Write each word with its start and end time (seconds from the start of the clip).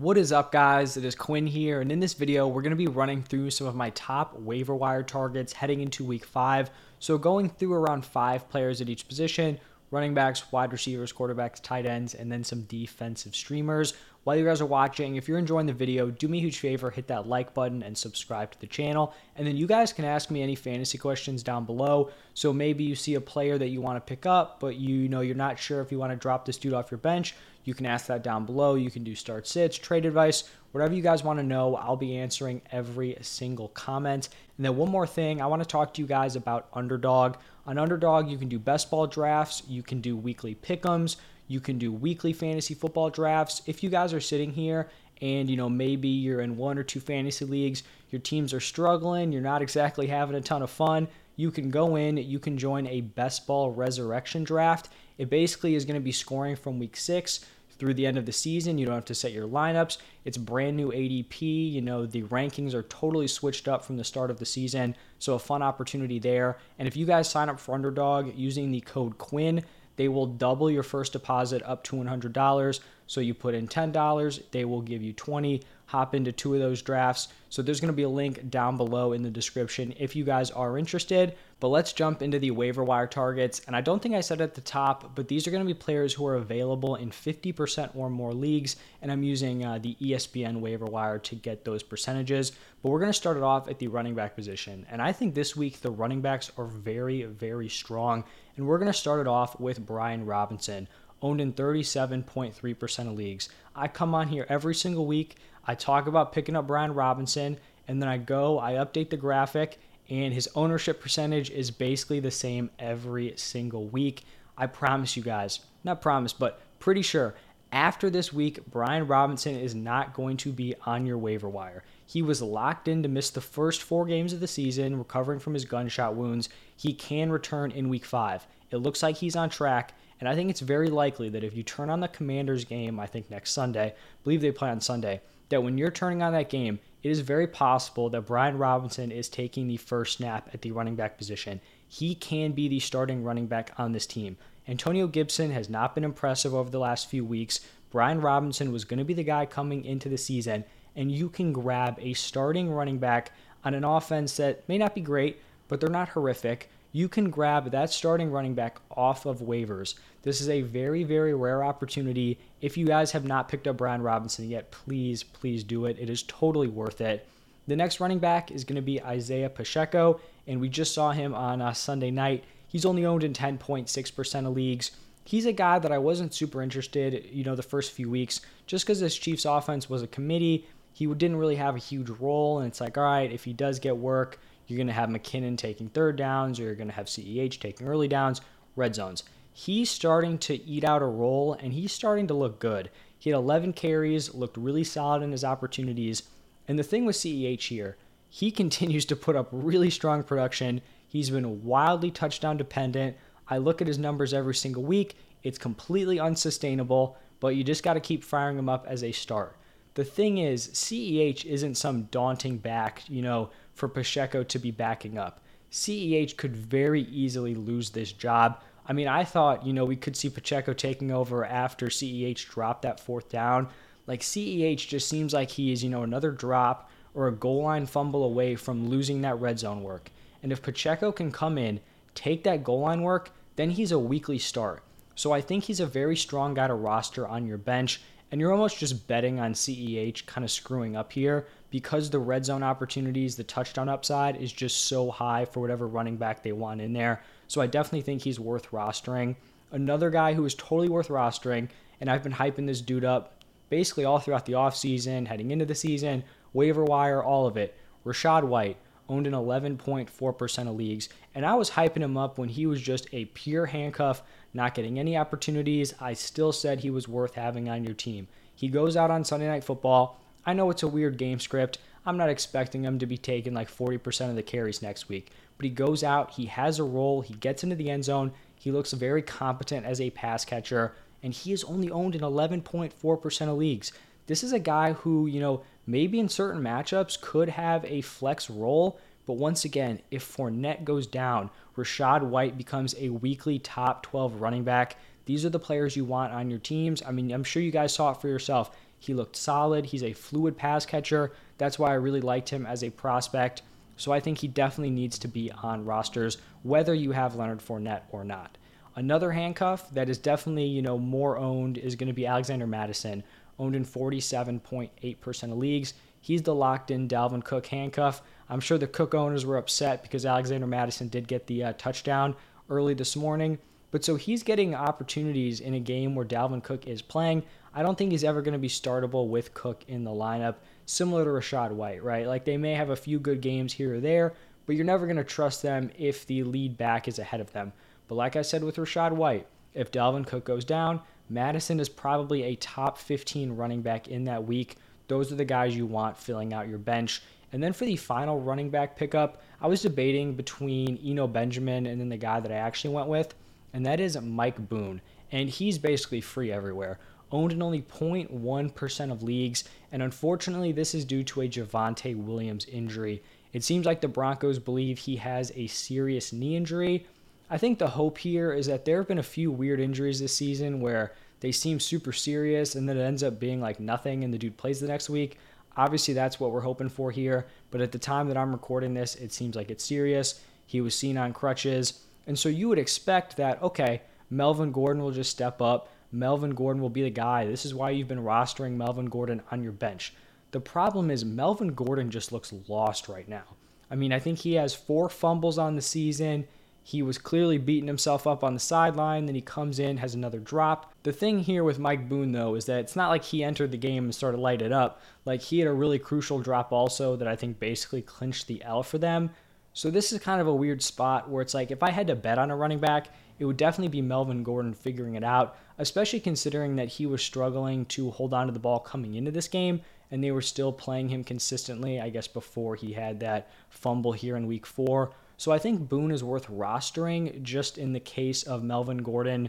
What 0.00 0.16
is 0.16 0.30
up, 0.30 0.52
guys? 0.52 0.96
It 0.96 1.04
is 1.04 1.16
Quinn 1.16 1.48
here, 1.48 1.80
and 1.80 1.90
in 1.90 1.98
this 1.98 2.14
video, 2.14 2.46
we're 2.46 2.62
going 2.62 2.70
to 2.70 2.76
be 2.76 2.86
running 2.86 3.20
through 3.20 3.50
some 3.50 3.66
of 3.66 3.74
my 3.74 3.90
top 3.90 4.38
waiver 4.38 4.72
wire 4.72 5.02
targets 5.02 5.52
heading 5.52 5.80
into 5.80 6.04
week 6.04 6.24
five. 6.24 6.70
So, 7.00 7.18
going 7.18 7.50
through 7.50 7.74
around 7.74 8.06
five 8.06 8.48
players 8.48 8.80
at 8.80 8.88
each 8.88 9.08
position 9.08 9.58
running 9.90 10.14
backs, 10.14 10.52
wide 10.52 10.70
receivers, 10.70 11.12
quarterbacks, 11.12 11.60
tight 11.60 11.86
ends, 11.86 12.14
and 12.14 12.30
then 12.30 12.44
some 12.44 12.62
defensive 12.62 13.34
streamers. 13.34 13.94
While 14.24 14.36
you 14.36 14.44
guys 14.44 14.60
are 14.60 14.66
watching, 14.66 15.16
if 15.16 15.26
you're 15.26 15.38
enjoying 15.38 15.66
the 15.66 15.72
video, 15.72 16.10
do 16.10 16.28
me 16.28 16.38
a 16.38 16.42
huge 16.42 16.58
favor, 16.58 16.90
hit 16.90 17.06
that 17.08 17.26
like 17.26 17.54
button 17.54 17.82
and 17.82 17.96
subscribe 17.96 18.50
to 18.52 18.60
the 18.60 18.66
channel. 18.66 19.14
And 19.36 19.46
then 19.46 19.56
you 19.56 19.66
guys 19.66 19.92
can 19.92 20.04
ask 20.04 20.30
me 20.30 20.42
any 20.42 20.54
fantasy 20.54 20.98
questions 20.98 21.42
down 21.42 21.64
below. 21.64 22.10
So 22.34 22.52
maybe 22.52 22.84
you 22.84 22.94
see 22.94 23.14
a 23.14 23.20
player 23.20 23.56
that 23.56 23.68
you 23.68 23.80
want 23.80 23.96
to 23.96 24.08
pick 24.08 24.26
up, 24.26 24.60
but 24.60 24.76
you 24.76 25.08
know 25.08 25.22
you're 25.22 25.34
not 25.34 25.58
sure 25.58 25.80
if 25.80 25.90
you 25.90 25.98
want 25.98 26.12
to 26.12 26.16
drop 26.16 26.44
this 26.44 26.58
dude 26.58 26.74
off 26.74 26.90
your 26.90 26.98
bench. 26.98 27.34
You 27.64 27.74
can 27.74 27.86
ask 27.86 28.06
that 28.06 28.22
down 28.22 28.46
below. 28.46 28.74
You 28.74 28.90
can 28.90 29.04
do 29.04 29.14
start 29.14 29.46
sits, 29.46 29.76
trade 29.76 30.06
advice, 30.06 30.44
whatever 30.72 30.94
you 30.94 31.02
guys 31.02 31.22
want 31.22 31.38
to 31.38 31.42
know. 31.42 31.76
I'll 31.76 31.96
be 31.96 32.16
answering 32.16 32.62
every 32.72 33.16
single 33.20 33.68
comment. 33.68 34.28
And 34.56 34.64
then 34.64 34.76
one 34.76 34.90
more 34.90 35.06
thing, 35.06 35.40
I 35.40 35.46
want 35.46 35.62
to 35.62 35.68
talk 35.68 35.94
to 35.94 36.02
you 36.02 36.08
guys 36.08 36.36
about 36.36 36.68
Underdog. 36.72 37.36
On 37.66 37.78
Underdog, 37.78 38.28
you 38.28 38.38
can 38.38 38.48
do 38.48 38.58
best 38.58 38.90
ball 38.90 39.06
drafts, 39.06 39.62
you 39.68 39.82
can 39.82 40.00
do 40.00 40.16
weekly 40.16 40.54
pickums, 40.54 41.16
you 41.46 41.60
can 41.60 41.78
do 41.78 41.92
weekly 41.92 42.32
fantasy 42.32 42.74
football 42.74 43.10
drafts. 43.10 43.62
If 43.66 43.82
you 43.82 43.90
guys 43.90 44.12
are 44.12 44.20
sitting 44.20 44.52
here 44.52 44.88
and 45.20 45.50
you 45.50 45.56
know 45.56 45.68
maybe 45.68 46.08
you're 46.08 46.42
in 46.42 46.56
one 46.56 46.78
or 46.78 46.82
two 46.82 47.00
fantasy 47.00 47.44
leagues, 47.44 47.82
your 48.10 48.20
teams 48.20 48.54
are 48.54 48.60
struggling, 48.60 49.32
you're 49.32 49.42
not 49.42 49.62
exactly 49.62 50.06
having 50.06 50.36
a 50.36 50.40
ton 50.40 50.62
of 50.62 50.70
fun, 50.70 51.08
you 51.36 51.50
can 51.50 51.70
go 51.70 51.96
in, 51.96 52.16
you 52.16 52.38
can 52.38 52.58
join 52.58 52.86
a 52.86 53.00
best 53.00 53.46
ball 53.46 53.70
resurrection 53.70 54.44
draft. 54.44 54.88
It 55.18 55.28
basically 55.28 55.74
is 55.74 55.84
going 55.84 56.00
to 56.00 56.04
be 56.04 56.12
scoring 56.12 56.56
from 56.56 56.78
week 56.78 56.96
6 56.96 57.44
through 57.78 57.94
the 57.94 58.06
end 58.06 58.16
of 58.16 58.26
the 58.26 58.32
season. 58.32 58.78
You 58.78 58.86
don't 58.86 58.94
have 58.94 59.04
to 59.06 59.14
set 59.14 59.32
your 59.32 59.46
lineups. 59.46 59.98
It's 60.24 60.36
brand 60.36 60.76
new 60.76 60.90
ADP. 60.90 61.72
You 61.72 61.80
know, 61.80 62.06
the 62.06 62.22
rankings 62.22 62.74
are 62.74 62.82
totally 62.84 63.28
switched 63.28 63.68
up 63.68 63.84
from 63.84 63.96
the 63.96 64.04
start 64.04 64.30
of 64.30 64.38
the 64.38 64.46
season. 64.46 64.96
So, 65.18 65.34
a 65.34 65.38
fun 65.38 65.62
opportunity 65.62 66.18
there. 66.18 66.58
And 66.78 66.88
if 66.88 66.96
you 66.96 67.06
guys 67.06 67.28
sign 67.28 67.48
up 67.48 67.60
for 67.60 67.74
Underdog 67.74 68.34
using 68.36 68.70
the 68.70 68.80
code 68.80 69.18
QUINN, 69.18 69.62
they 69.98 70.08
will 70.08 70.26
double 70.26 70.70
your 70.70 70.84
first 70.84 71.12
deposit 71.12 71.60
up 71.64 71.82
to 71.84 71.96
$100. 71.96 72.80
So 73.08 73.20
you 73.20 73.34
put 73.34 73.54
in 73.54 73.66
$10, 73.66 74.42
they 74.52 74.64
will 74.64 74.80
give 74.80 75.02
you 75.02 75.12
20 75.12 75.60
hop 75.88 76.14
into 76.14 76.30
two 76.30 76.52
of 76.52 76.60
those 76.60 76.82
drafts. 76.82 77.28
So 77.48 77.62
there's 77.62 77.80
going 77.80 77.92
to 77.92 77.96
be 77.96 78.02
a 78.02 78.08
link 78.10 78.50
down 78.50 78.76
below 78.76 79.14
in 79.14 79.22
the 79.22 79.30
description 79.30 79.94
if 79.98 80.14
you 80.14 80.22
guys 80.22 80.50
are 80.50 80.76
interested. 80.76 81.34
But 81.60 81.68
let's 81.68 81.94
jump 81.94 82.20
into 82.20 82.38
the 82.38 82.50
waiver 82.50 82.84
wire 82.84 83.06
targets. 83.06 83.62
And 83.66 83.74
I 83.74 83.80
don't 83.80 84.02
think 84.02 84.14
I 84.14 84.20
said 84.20 84.42
at 84.42 84.54
the 84.54 84.60
top, 84.60 85.14
but 85.14 85.28
these 85.28 85.46
are 85.46 85.50
going 85.50 85.62
to 85.62 85.66
be 85.66 85.72
players 85.72 86.12
who 86.12 86.26
are 86.26 86.34
available 86.34 86.96
in 86.96 87.10
50% 87.10 87.96
or 87.96 88.10
more 88.10 88.34
leagues. 88.34 88.76
And 89.00 89.10
I'm 89.10 89.22
using 89.22 89.64
uh, 89.64 89.78
the 89.78 89.96
ESPN 89.98 90.60
waiver 90.60 90.84
wire 90.84 91.18
to 91.20 91.34
get 91.34 91.64
those 91.64 91.82
percentages. 91.82 92.52
But 92.82 92.90
we're 92.90 93.00
going 93.00 93.08
to 93.08 93.14
start 93.14 93.38
it 93.38 93.42
off 93.42 93.66
at 93.66 93.78
the 93.78 93.88
running 93.88 94.14
back 94.14 94.36
position. 94.36 94.84
And 94.90 95.00
I 95.00 95.12
think 95.12 95.34
this 95.34 95.56
week 95.56 95.80
the 95.80 95.90
running 95.90 96.20
backs 96.20 96.52
are 96.58 96.66
very, 96.66 97.22
very 97.22 97.70
strong. 97.70 98.24
And 98.58 98.66
we're 98.66 98.78
going 98.78 98.92
to 98.92 98.98
start 98.98 99.22
it 99.22 99.26
off 99.26 99.58
with 99.58 99.86
Brian 99.86 100.26
Robinson 100.26 100.86
owned 101.22 101.40
in 101.40 101.52
37.3% 101.52 102.98
of 103.08 103.14
leagues. 103.14 103.48
I 103.74 103.88
come 103.88 104.14
on 104.14 104.28
here 104.28 104.46
every 104.48 104.74
single 104.74 105.06
week. 105.06 105.36
I 105.68 105.74
talk 105.74 106.06
about 106.06 106.32
picking 106.32 106.56
up 106.56 106.66
Brian 106.66 106.94
Robinson, 106.94 107.58
and 107.86 108.00
then 108.00 108.08
I 108.08 108.16
go, 108.16 108.58
I 108.58 108.72
update 108.72 109.10
the 109.10 109.18
graphic, 109.18 109.78
and 110.08 110.32
his 110.32 110.48
ownership 110.54 111.00
percentage 111.00 111.50
is 111.50 111.70
basically 111.70 112.20
the 112.20 112.30
same 112.30 112.70
every 112.78 113.34
single 113.36 113.86
week. 113.86 114.24
I 114.56 114.66
promise 114.66 115.14
you 115.14 115.22
guys, 115.22 115.60
not 115.84 116.00
promise, 116.00 116.32
but 116.32 116.60
pretty 116.80 117.02
sure 117.02 117.34
after 117.70 118.08
this 118.08 118.32
week, 118.32 118.64
Brian 118.70 119.06
Robinson 119.06 119.54
is 119.54 119.74
not 119.74 120.14
going 120.14 120.38
to 120.38 120.52
be 120.52 120.74
on 120.86 121.04
your 121.04 121.18
waiver 121.18 121.50
wire. 121.50 121.84
He 122.06 122.22
was 122.22 122.40
locked 122.40 122.88
in 122.88 123.02
to 123.02 123.08
miss 123.10 123.28
the 123.28 123.42
first 123.42 123.82
four 123.82 124.06
games 124.06 124.32
of 124.32 124.40
the 124.40 124.46
season, 124.46 124.96
recovering 124.96 125.38
from 125.38 125.52
his 125.52 125.66
gunshot 125.66 126.16
wounds. 126.16 126.48
He 126.74 126.94
can 126.94 127.30
return 127.30 127.70
in 127.72 127.90
week 127.90 128.06
five. 128.06 128.46
It 128.70 128.78
looks 128.78 129.02
like 129.02 129.16
he's 129.16 129.36
on 129.36 129.50
track, 129.50 129.92
and 130.18 130.26
I 130.28 130.34
think 130.34 130.48
it's 130.48 130.60
very 130.60 130.88
likely 130.88 131.28
that 131.28 131.44
if 131.44 131.54
you 131.54 131.62
turn 131.62 131.90
on 131.90 132.00
the 132.00 132.08
Commanders 132.08 132.64
game, 132.64 132.98
I 132.98 133.06
think 133.06 133.30
next 133.30 133.52
Sunday, 133.52 133.88
I 133.88 133.94
believe 134.24 134.40
they 134.40 134.50
play 134.50 134.70
on 134.70 134.80
Sunday, 134.80 135.20
that 135.48 135.62
when 135.62 135.78
you're 135.78 135.90
turning 135.90 136.22
on 136.22 136.32
that 136.32 136.50
game, 136.50 136.78
it 137.02 137.10
is 137.10 137.20
very 137.20 137.46
possible 137.46 138.10
that 138.10 138.26
Brian 138.26 138.58
Robinson 138.58 139.10
is 139.10 139.28
taking 139.28 139.68
the 139.68 139.76
first 139.76 140.18
snap 140.18 140.50
at 140.52 140.62
the 140.62 140.72
running 140.72 140.96
back 140.96 141.16
position. 141.16 141.60
He 141.86 142.14
can 142.14 142.52
be 142.52 142.68
the 142.68 142.80
starting 142.80 143.22
running 143.22 143.46
back 143.46 143.72
on 143.78 143.92
this 143.92 144.06
team. 144.06 144.36
Antonio 144.66 145.06
Gibson 145.06 145.50
has 145.52 145.70
not 145.70 145.94
been 145.94 146.04
impressive 146.04 146.54
over 146.54 146.70
the 146.70 146.78
last 146.78 147.08
few 147.08 147.24
weeks. 147.24 147.60
Brian 147.90 148.20
Robinson 148.20 148.72
was 148.72 148.84
going 148.84 148.98
to 148.98 149.04
be 149.04 149.14
the 149.14 149.24
guy 149.24 149.46
coming 149.46 149.84
into 149.84 150.08
the 150.08 150.18
season, 150.18 150.64
and 150.94 151.10
you 151.10 151.28
can 151.28 151.52
grab 151.52 151.96
a 152.00 152.12
starting 152.14 152.70
running 152.70 152.98
back 152.98 153.32
on 153.64 153.74
an 153.74 153.84
offense 153.84 154.36
that 154.36 154.68
may 154.68 154.76
not 154.76 154.94
be 154.94 155.00
great, 155.00 155.40
but 155.68 155.80
they're 155.80 155.88
not 155.88 156.10
horrific 156.10 156.68
you 156.92 157.08
can 157.08 157.30
grab 157.30 157.70
that 157.70 157.90
starting 157.90 158.30
running 158.30 158.54
back 158.54 158.80
off 158.96 159.26
of 159.26 159.40
waivers. 159.40 159.94
This 160.22 160.40
is 160.40 160.48
a 160.48 160.62
very, 160.62 161.04
very 161.04 161.34
rare 161.34 161.62
opportunity. 161.62 162.38
If 162.60 162.76
you 162.76 162.86
guys 162.86 163.12
have 163.12 163.24
not 163.24 163.48
picked 163.48 163.68
up 163.68 163.76
Brian 163.76 164.02
Robinson 164.02 164.48
yet, 164.48 164.70
please, 164.70 165.22
please 165.22 165.62
do 165.62 165.86
it. 165.86 165.96
It 165.98 166.10
is 166.10 166.24
totally 166.24 166.66
worth 166.66 167.00
it. 167.00 167.26
The 167.68 167.76
next 167.76 168.00
running 168.00 168.18
back 168.18 168.50
is 168.50 168.64
going 168.64 168.76
to 168.76 168.82
be 168.82 169.02
Isaiah 169.02 169.50
Pacheco, 169.50 170.20
and 170.46 170.60
we 170.60 170.68
just 170.68 170.94
saw 170.94 171.12
him 171.12 171.34
on 171.34 171.60
uh, 171.60 171.72
Sunday 171.72 172.10
night. 172.10 172.44
He's 172.66 172.84
only 172.86 173.04
owned 173.04 173.22
in 173.22 173.32
10.6% 173.32 174.46
of 174.46 174.54
leagues. 174.54 174.90
He's 175.24 175.46
a 175.46 175.52
guy 175.52 175.78
that 175.78 175.92
I 175.92 175.98
wasn't 175.98 176.34
super 176.34 176.62
interested, 176.62 177.26
you 177.30 177.44
know, 177.44 177.54
the 177.54 177.62
first 177.62 177.92
few 177.92 178.10
weeks, 178.10 178.40
just 178.66 178.86
because 178.86 179.00
this 179.00 179.16
Chiefs 179.16 179.44
offense 179.44 179.88
was 179.88 180.02
a 180.02 180.06
committee. 180.06 180.66
He 180.94 181.06
didn't 181.06 181.36
really 181.36 181.56
have 181.56 181.76
a 181.76 181.78
huge 181.78 182.08
role, 182.08 182.58
and 182.58 182.66
it's 182.66 182.80
like, 182.80 182.98
all 182.98 183.04
right, 183.04 183.30
if 183.30 183.44
he 183.44 183.52
does 183.52 183.78
get 183.78 183.96
work, 183.96 184.40
you're 184.66 184.78
going 184.78 184.86
to 184.88 184.92
have 184.92 185.10
McKinnon 185.10 185.56
taking 185.56 185.90
third 185.90 186.16
downs, 186.16 186.58
or 186.58 186.64
you're 186.64 186.74
going 186.74 186.88
to 186.88 186.94
have 186.94 187.06
CEH 187.06 187.60
taking 187.60 187.86
early 187.86 188.08
downs, 188.08 188.40
red 188.74 188.94
zones. 188.94 189.22
He's 189.60 189.90
starting 189.90 190.38
to 190.38 190.54
eat 190.54 190.84
out 190.84 191.02
a 191.02 191.06
role, 191.06 191.54
and 191.54 191.72
he's 191.72 191.90
starting 191.90 192.28
to 192.28 192.34
look 192.34 192.60
good. 192.60 192.90
He 193.18 193.30
had 193.30 193.38
11 193.38 193.72
carries, 193.72 194.32
looked 194.32 194.56
really 194.56 194.84
solid 194.84 195.20
in 195.20 195.32
his 195.32 195.42
opportunities. 195.42 196.22
And 196.68 196.78
the 196.78 196.84
thing 196.84 197.04
with 197.04 197.16
CEH 197.16 197.66
here, 197.66 197.96
he 198.28 198.50
continues 198.52 199.04
to 199.06 199.16
put 199.16 199.34
up 199.34 199.48
really 199.50 199.90
strong 199.90 200.22
production. 200.22 200.80
He's 201.08 201.30
been 201.30 201.64
wildly 201.64 202.12
touchdown 202.12 202.56
dependent. 202.56 203.16
I 203.48 203.58
look 203.58 203.82
at 203.82 203.88
his 203.88 203.98
numbers 203.98 204.32
every 204.32 204.54
single 204.54 204.84
week. 204.84 205.16
It's 205.42 205.58
completely 205.58 206.20
unsustainable, 206.20 207.16
but 207.40 207.56
you 207.56 207.64
just 207.64 207.82
got 207.82 207.94
to 207.94 208.00
keep 208.00 208.22
firing 208.22 208.58
him 208.58 208.68
up 208.68 208.86
as 208.86 209.02
a 209.02 209.10
start. 209.10 209.56
The 209.94 210.04
thing 210.04 210.38
is, 210.38 210.68
CEH 210.68 211.44
isn't 211.44 211.74
some 211.74 212.04
daunting 212.12 212.58
back, 212.58 213.02
you 213.08 213.22
know, 213.22 213.50
for 213.74 213.88
Pacheco 213.88 214.44
to 214.44 214.58
be 214.60 214.70
backing 214.70 215.18
up. 215.18 215.40
CEH 215.72 216.36
could 216.36 216.56
very 216.56 217.02
easily 217.02 217.56
lose 217.56 217.90
this 217.90 218.12
job. 218.12 218.60
I 218.88 218.94
mean, 218.94 219.06
I 219.06 219.22
thought, 219.24 219.66
you 219.66 219.74
know, 219.74 219.84
we 219.84 219.96
could 219.96 220.16
see 220.16 220.30
Pacheco 220.30 220.72
taking 220.72 221.10
over 221.10 221.44
after 221.44 221.86
CEH 221.88 222.48
dropped 222.48 222.82
that 222.82 222.98
fourth 222.98 223.28
down. 223.28 223.68
Like, 224.06 224.22
CEH 224.22 224.88
just 224.88 225.08
seems 225.08 225.34
like 225.34 225.50
he 225.50 225.72
is, 225.72 225.84
you 225.84 225.90
know, 225.90 226.02
another 226.02 226.30
drop 226.30 226.90
or 227.14 227.28
a 227.28 227.32
goal 227.32 227.64
line 227.64 227.84
fumble 227.84 228.24
away 228.24 228.56
from 228.56 228.88
losing 228.88 229.20
that 229.20 229.38
red 229.38 229.58
zone 229.58 229.82
work. 229.82 230.10
And 230.42 230.52
if 230.52 230.62
Pacheco 230.62 231.12
can 231.12 231.30
come 231.30 231.58
in, 231.58 231.80
take 232.14 232.44
that 232.44 232.64
goal 232.64 232.80
line 232.80 233.02
work, 233.02 233.30
then 233.56 233.70
he's 233.70 233.92
a 233.92 233.98
weekly 233.98 234.38
start. 234.38 234.82
So 235.14 235.32
I 235.32 235.42
think 235.42 235.64
he's 235.64 235.80
a 235.80 235.86
very 235.86 236.16
strong 236.16 236.54
guy 236.54 236.68
to 236.68 236.74
roster 236.74 237.26
on 237.28 237.46
your 237.46 237.58
bench. 237.58 238.00
And 238.30 238.40
you're 238.40 238.52
almost 238.52 238.78
just 238.78 239.06
betting 239.06 239.38
on 239.38 239.52
CEH 239.52 240.24
kind 240.24 240.44
of 240.44 240.50
screwing 240.50 240.96
up 240.96 241.12
here 241.12 241.46
because 241.70 242.10
the 242.10 242.18
red 242.18 242.44
zone 242.44 242.62
opportunities, 242.62 243.36
the 243.36 243.44
touchdown 243.44 243.88
upside 243.88 244.36
is 244.36 244.52
just 244.52 244.86
so 244.86 245.10
high 245.10 245.44
for 245.44 245.60
whatever 245.60 245.86
running 245.86 246.16
back 246.16 246.42
they 246.42 246.52
want 246.52 246.80
in 246.80 246.92
there. 246.92 247.22
So 247.46 247.60
I 247.60 247.66
definitely 247.66 248.02
think 248.02 248.22
he's 248.22 248.40
worth 248.40 248.70
rostering. 248.70 249.36
Another 249.70 250.10
guy 250.10 250.34
who 250.34 250.44
is 250.44 250.54
totally 250.54 250.88
worth 250.88 251.08
rostering, 251.08 251.68
and 252.00 252.10
I've 252.10 252.22
been 252.22 252.32
hyping 252.32 252.66
this 252.66 252.80
dude 252.80 253.04
up 253.04 253.42
basically 253.68 254.04
all 254.04 254.18
throughout 254.18 254.46
the 254.46 254.54
offseason, 254.54 255.26
heading 255.26 255.50
into 255.50 255.66
the 255.66 255.74
season, 255.74 256.24
waiver 256.52 256.84
wire, 256.84 257.22
all 257.22 257.46
of 257.46 257.56
it. 257.56 257.76
Rachaad 258.04 258.44
White 258.44 258.78
owned 259.08 259.26
in 259.26 259.32
11.4% 259.32 260.68
of 260.68 260.74
leagues, 260.74 261.08
and 261.34 261.44
I 261.44 261.54
was 261.54 261.70
hyping 261.70 262.02
him 262.02 262.16
up 262.16 262.38
when 262.38 262.48
he 262.48 262.66
was 262.66 262.80
just 262.80 263.08
a 263.12 263.26
pure 263.26 263.66
handcuff, 263.66 264.22
not 264.54 264.74
getting 264.74 264.98
any 264.98 265.16
opportunities. 265.16 265.94
I 266.00 266.14
still 266.14 266.52
said 266.52 266.80
he 266.80 266.90
was 266.90 267.08
worth 267.08 267.34
having 267.34 267.68
on 267.68 267.84
your 267.84 267.94
team. 267.94 268.28
He 268.54 268.68
goes 268.68 268.96
out 268.96 269.10
on 269.10 269.24
Sunday 269.24 269.46
Night 269.46 269.64
Football 269.64 270.18
I 270.48 270.54
know 270.54 270.70
it's 270.70 270.82
a 270.82 270.88
weird 270.88 271.18
game 271.18 271.40
script. 271.40 271.76
I'm 272.06 272.16
not 272.16 272.30
expecting 272.30 272.82
him 272.82 272.98
to 273.00 273.06
be 273.06 273.18
taking 273.18 273.52
like 273.52 273.70
40% 273.70 274.30
of 274.30 274.34
the 274.34 274.42
carries 274.42 274.80
next 274.80 275.10
week, 275.10 275.30
but 275.58 275.64
he 275.64 275.70
goes 275.70 276.02
out, 276.02 276.30
he 276.30 276.46
has 276.46 276.78
a 276.78 276.84
role, 276.84 277.20
he 277.20 277.34
gets 277.34 277.62
into 277.62 277.76
the 277.76 277.90
end 277.90 278.06
zone, 278.06 278.32
he 278.56 278.70
looks 278.70 278.94
very 278.94 279.20
competent 279.20 279.84
as 279.84 280.00
a 280.00 280.08
pass 280.08 280.46
catcher, 280.46 280.94
and 281.22 281.34
he 281.34 281.52
is 281.52 281.64
only 281.64 281.90
owned 281.90 282.14
in 282.14 282.22
11.4% 282.22 283.40
of 283.42 283.58
leagues. 283.58 283.92
This 284.26 284.42
is 284.42 284.54
a 284.54 284.58
guy 284.58 284.94
who, 284.94 285.26
you 285.26 285.38
know, 285.38 285.64
maybe 285.86 286.18
in 286.18 286.30
certain 286.30 286.62
matchups 286.62 287.20
could 287.20 287.50
have 287.50 287.84
a 287.84 288.00
flex 288.00 288.48
role, 288.48 288.98
but 289.26 289.34
once 289.34 289.66
again, 289.66 290.00
if 290.10 290.24
Fournette 290.34 290.82
goes 290.82 291.06
down, 291.06 291.50
Rachaad 291.76 292.22
White 292.22 292.56
becomes 292.56 292.94
a 292.96 293.10
weekly 293.10 293.58
top 293.58 294.02
12 294.02 294.40
running 294.40 294.64
back. 294.64 294.96
These 295.28 295.44
are 295.44 295.50
the 295.50 295.58
players 295.58 295.94
you 295.94 296.06
want 296.06 296.32
on 296.32 296.48
your 296.48 296.58
teams. 296.58 297.02
I 297.06 297.10
mean, 297.10 297.30
I'm 297.32 297.44
sure 297.44 297.60
you 297.60 297.70
guys 297.70 297.92
saw 297.92 298.12
it 298.12 298.16
for 298.16 298.28
yourself. 298.28 298.74
He 298.98 299.12
looked 299.12 299.36
solid. 299.36 299.84
He's 299.84 300.02
a 300.02 300.14
fluid 300.14 300.56
pass 300.56 300.86
catcher. 300.86 301.32
That's 301.58 301.78
why 301.78 301.90
I 301.90 301.96
really 301.96 302.22
liked 302.22 302.48
him 302.48 302.64
as 302.64 302.82
a 302.82 302.88
prospect. 302.88 303.60
So 303.98 304.10
I 304.10 304.20
think 304.20 304.38
he 304.38 304.48
definitely 304.48 304.88
needs 304.88 305.18
to 305.18 305.28
be 305.28 305.52
on 305.62 305.84
rosters, 305.84 306.38
whether 306.62 306.94
you 306.94 307.12
have 307.12 307.34
Leonard 307.34 307.58
Fournette 307.58 308.04
or 308.10 308.24
not. 308.24 308.56
Another 308.96 309.32
handcuff 309.32 309.90
that 309.90 310.08
is 310.08 310.16
definitely, 310.16 310.64
you 310.64 310.80
know, 310.80 310.96
more 310.96 311.36
owned 311.36 311.76
is 311.76 311.94
going 311.94 312.06
to 312.06 312.14
be 312.14 312.24
Alexander 312.24 312.66
Mattison, 312.66 313.22
owned 313.58 313.76
in 313.76 313.84
47.8% 313.84 315.42
of 315.42 315.58
leagues. 315.58 315.92
He's 316.22 316.40
the 316.40 316.54
locked 316.54 316.90
in 316.90 317.06
Dalvin 317.06 317.44
Cook 317.44 317.66
handcuff. 317.66 318.22
I'm 318.48 318.60
sure 318.60 318.78
the 318.78 318.86
Cook 318.86 319.14
owners 319.14 319.44
were 319.44 319.58
upset 319.58 320.02
because 320.02 320.24
Alexander 320.24 320.66
Mattison 320.66 321.08
did 321.08 321.28
get 321.28 321.48
the 321.48 321.64
uh, 321.64 321.72
touchdown 321.76 322.34
early 322.70 322.94
this 322.94 323.14
morning. 323.14 323.58
But 323.90 324.04
so 324.04 324.16
he's 324.16 324.42
getting 324.42 324.74
opportunities 324.74 325.60
in 325.60 325.74
a 325.74 325.80
game 325.80 326.14
where 326.14 326.26
Dalvin 326.26 326.62
Cook 326.62 326.86
is 326.86 327.00
playing. 327.00 327.42
I 327.74 327.82
don't 327.82 327.96
think 327.96 328.12
he's 328.12 328.24
ever 328.24 328.42
going 328.42 328.52
to 328.52 328.58
be 328.58 328.68
startable 328.68 329.28
with 329.28 329.54
Cook 329.54 329.84
in 329.88 330.04
the 330.04 330.10
lineup, 330.10 330.56
similar 330.86 331.24
to 331.24 331.30
Rachaad 331.30 331.72
White, 331.72 332.02
right? 332.02 332.26
Like 332.26 332.44
they 332.44 332.56
may 332.56 332.74
have 332.74 332.90
a 332.90 332.96
few 332.96 333.18
good 333.18 333.40
games 333.40 333.72
here 333.72 333.94
or 333.94 334.00
there, 334.00 334.34
but 334.66 334.76
you're 334.76 334.84
never 334.84 335.06
going 335.06 335.16
to 335.16 335.24
trust 335.24 335.62
them 335.62 335.90
if 335.98 336.26
the 336.26 336.42
lead 336.42 336.76
back 336.76 337.08
is 337.08 337.18
ahead 337.18 337.40
of 337.40 337.52
them. 337.52 337.72
But 338.08 338.16
like 338.16 338.36
I 338.36 338.42
said 338.42 338.62
with 338.62 338.76
Rachaad 338.76 339.12
White, 339.12 339.46
if 339.74 339.90
Dalvin 339.90 340.26
Cook 340.26 340.44
goes 340.44 340.64
down, 340.64 341.00
Mattison 341.30 341.78
is 341.78 341.88
probably 341.88 342.42
a 342.42 342.56
top 342.56 342.98
15 342.98 343.52
running 343.52 343.82
back 343.82 344.08
in 344.08 344.24
that 344.24 344.44
week. 344.44 344.76
Those 345.08 345.30
are 345.30 345.36
the 345.36 345.44
guys 345.44 345.76
you 345.76 345.86
want 345.86 346.16
filling 346.16 346.52
out 346.52 346.68
your 346.68 346.78
bench. 346.78 347.22
And 347.52 347.62
then 347.62 347.72
for 347.72 347.84
the 347.84 347.96
final 347.96 348.40
running 348.40 348.70
back 348.70 348.96
pickup, 348.96 349.42
I 349.60 349.66
was 349.66 349.82
debating 349.82 350.34
between 350.34 350.98
Eno 351.04 351.26
Benjamin 351.26 351.86
and 351.86 352.00
then 352.00 352.08
the 352.08 352.16
guy 352.16 352.40
that 352.40 352.52
I 352.52 352.56
actually 352.56 352.94
went 352.94 353.08
with, 353.08 353.34
and 353.72 353.84
that 353.86 354.00
is 354.00 354.20
Mike 354.20 354.68
Boone. 354.68 355.00
And 355.30 355.48
he's 355.48 355.78
basically 355.78 356.20
free 356.20 356.50
everywhere. 356.50 356.98
Owned 357.30 357.52
in 357.52 357.62
only 357.62 357.82
0.1% 357.82 359.12
of 359.12 359.22
leagues, 359.22 359.64
and 359.92 360.02
unfortunately, 360.02 360.72
this 360.72 360.94
is 360.94 361.04
due 361.04 361.22
to 361.24 361.42
a 361.42 361.48
Javonte 361.48 362.16
Williams 362.16 362.64
injury. 362.66 363.22
It 363.52 363.64
seems 363.64 363.84
like 363.86 364.00
the 364.00 364.08
Broncos 364.08 364.58
believe 364.58 364.98
he 364.98 365.16
has 365.16 365.52
a 365.54 365.66
serious 365.66 366.32
knee 366.32 366.56
injury. 366.56 367.06
I 367.50 367.58
think 367.58 367.78
the 367.78 367.88
hope 367.88 368.18
here 368.18 368.52
is 368.52 368.66
that 368.66 368.84
there 368.84 368.98
have 368.98 369.08
been 369.08 369.18
a 369.18 369.22
few 369.22 369.50
weird 369.50 369.80
injuries 369.80 370.20
this 370.20 370.34
season 370.34 370.80
where 370.80 371.14
they 371.40 371.52
seem 371.52 371.80
super 371.80 372.12
serious 372.12 372.74
and 372.74 372.88
then 372.88 372.96
it 372.96 373.02
ends 373.02 373.22
up 373.22 373.38
being 373.38 373.60
like 373.60 373.80
nothing 373.80 374.24
and 374.24 374.34
the 374.34 374.38
dude 374.38 374.56
plays 374.56 374.80
the 374.80 374.86
next 374.86 375.08
week. 375.08 375.38
Obviously, 375.76 376.12
that's 376.12 376.40
what 376.40 376.50
we're 376.50 376.60
hoping 376.60 376.88
for 376.88 377.10
here. 377.10 377.46
But 377.70 377.80
at 377.80 377.92
the 377.92 377.98
time 377.98 378.28
that 378.28 378.36
I'm 378.36 378.52
recording 378.52 378.94
this, 378.94 379.14
it 379.14 379.32
seems 379.32 379.54
like 379.54 379.70
it's 379.70 379.84
serious. 379.84 380.42
He 380.66 380.80
was 380.80 380.94
seen 380.94 381.16
on 381.16 381.32
crutches. 381.32 382.00
And 382.28 382.38
so 382.38 382.48
you 382.48 382.68
would 382.68 382.78
expect 382.78 383.36
that, 383.38 383.60
okay, 383.62 384.02
Melvin 384.30 384.70
Gordon 384.70 385.02
will 385.02 385.10
just 385.10 385.30
step 385.30 385.60
up. 385.60 385.88
Melvin 386.12 386.50
Gordon 386.50 386.80
will 386.80 386.90
be 386.90 387.02
the 387.02 387.10
guy. 387.10 387.46
This 387.46 387.64
is 387.64 387.74
why 387.74 387.90
you've 387.90 388.06
been 388.06 388.22
rostering 388.22 388.76
Melvin 388.76 389.06
Gordon 389.06 389.42
on 389.50 389.62
your 389.62 389.72
bench. 389.72 390.12
The 390.50 390.60
problem 390.60 391.10
is 391.10 391.24
Melvin 391.24 391.74
Gordon 391.74 392.10
just 392.10 392.30
looks 392.30 392.52
lost 392.68 393.08
right 393.08 393.28
now. 393.28 393.44
I 393.90 393.96
mean, 393.96 394.12
I 394.12 394.18
think 394.18 394.38
he 394.38 394.54
has 394.54 394.74
four 394.74 395.08
fumbles 395.08 395.58
on 395.58 395.74
the 395.74 395.82
season. 395.82 396.46
He 396.82 397.02
was 397.02 397.18
clearly 397.18 397.58
beating 397.58 397.86
himself 397.86 398.26
up 398.26 398.44
on 398.44 398.54
the 398.54 398.60
sideline. 398.60 399.26
Then 399.26 399.34
he 399.34 399.40
comes 399.40 399.78
in, 399.78 399.96
has 399.98 400.14
another 400.14 400.38
drop. 400.38 400.92
The 401.02 401.12
thing 401.12 401.40
here 401.40 401.64
with 401.64 401.78
Mike 401.78 402.08
Boone, 402.08 402.32
though, 402.32 402.54
is 402.54 402.66
that 402.66 402.80
it's 402.80 402.96
not 402.96 403.10
like 403.10 403.24
he 403.24 403.44
entered 403.44 403.70
the 403.70 403.76
game 403.76 404.04
and 404.04 404.14
started 404.14 404.38
light 404.38 404.62
it 404.62 404.72
up. 404.72 405.02
Like 405.24 405.40
he 405.40 405.58
had 405.58 405.68
a 405.68 405.72
really 405.72 405.98
crucial 405.98 406.40
drop 406.40 406.72
also 406.72 407.16
that 407.16 407.28
I 407.28 407.36
think 407.36 407.58
basically 407.58 408.02
clinched 408.02 408.46
the 408.46 408.62
L 408.64 408.82
for 408.82 408.98
them. 408.98 409.30
So 409.78 409.92
this 409.92 410.12
is 410.12 410.18
kind 410.18 410.40
of 410.40 410.48
a 410.48 410.54
weird 410.56 410.82
spot 410.82 411.30
where 411.30 411.40
it's 411.40 411.54
like 411.54 411.70
if 411.70 411.84
I 411.84 411.92
had 411.92 412.08
to 412.08 412.16
bet 412.16 412.36
on 412.36 412.50
a 412.50 412.56
running 412.56 412.80
back, 412.80 413.10
it 413.38 413.44
would 413.44 413.56
definitely 413.56 413.86
be 413.86 414.02
Melvin 414.02 414.42
Gordon 414.42 414.74
figuring 414.74 415.14
it 415.14 415.22
out, 415.22 415.56
especially 415.78 416.18
considering 416.18 416.74
that 416.74 416.88
he 416.88 417.06
was 417.06 417.22
struggling 417.22 417.84
to 417.84 418.10
hold 418.10 418.34
on 418.34 418.48
to 418.48 418.52
the 418.52 418.58
ball 418.58 418.80
coming 418.80 419.14
into 419.14 419.30
this 419.30 419.46
game 419.46 419.80
and 420.10 420.24
they 420.24 420.32
were 420.32 420.42
still 420.42 420.72
playing 420.72 421.10
him 421.10 421.22
consistently, 421.22 422.00
I 422.00 422.10
guess, 422.10 422.26
before 422.26 422.74
he 422.74 422.92
had 422.92 423.20
that 423.20 423.52
fumble 423.70 424.10
here 424.10 424.36
in 424.36 424.48
week 424.48 424.66
four. 424.66 425.12
So 425.36 425.52
I 425.52 425.60
think 425.60 425.88
Boone 425.88 426.10
is 426.10 426.24
worth 426.24 426.48
rostering 426.48 427.40
just 427.44 427.78
in 427.78 427.92
the 427.92 428.00
case 428.00 428.42
of 428.42 428.64
Melvin 428.64 428.98
Gordon 429.04 429.48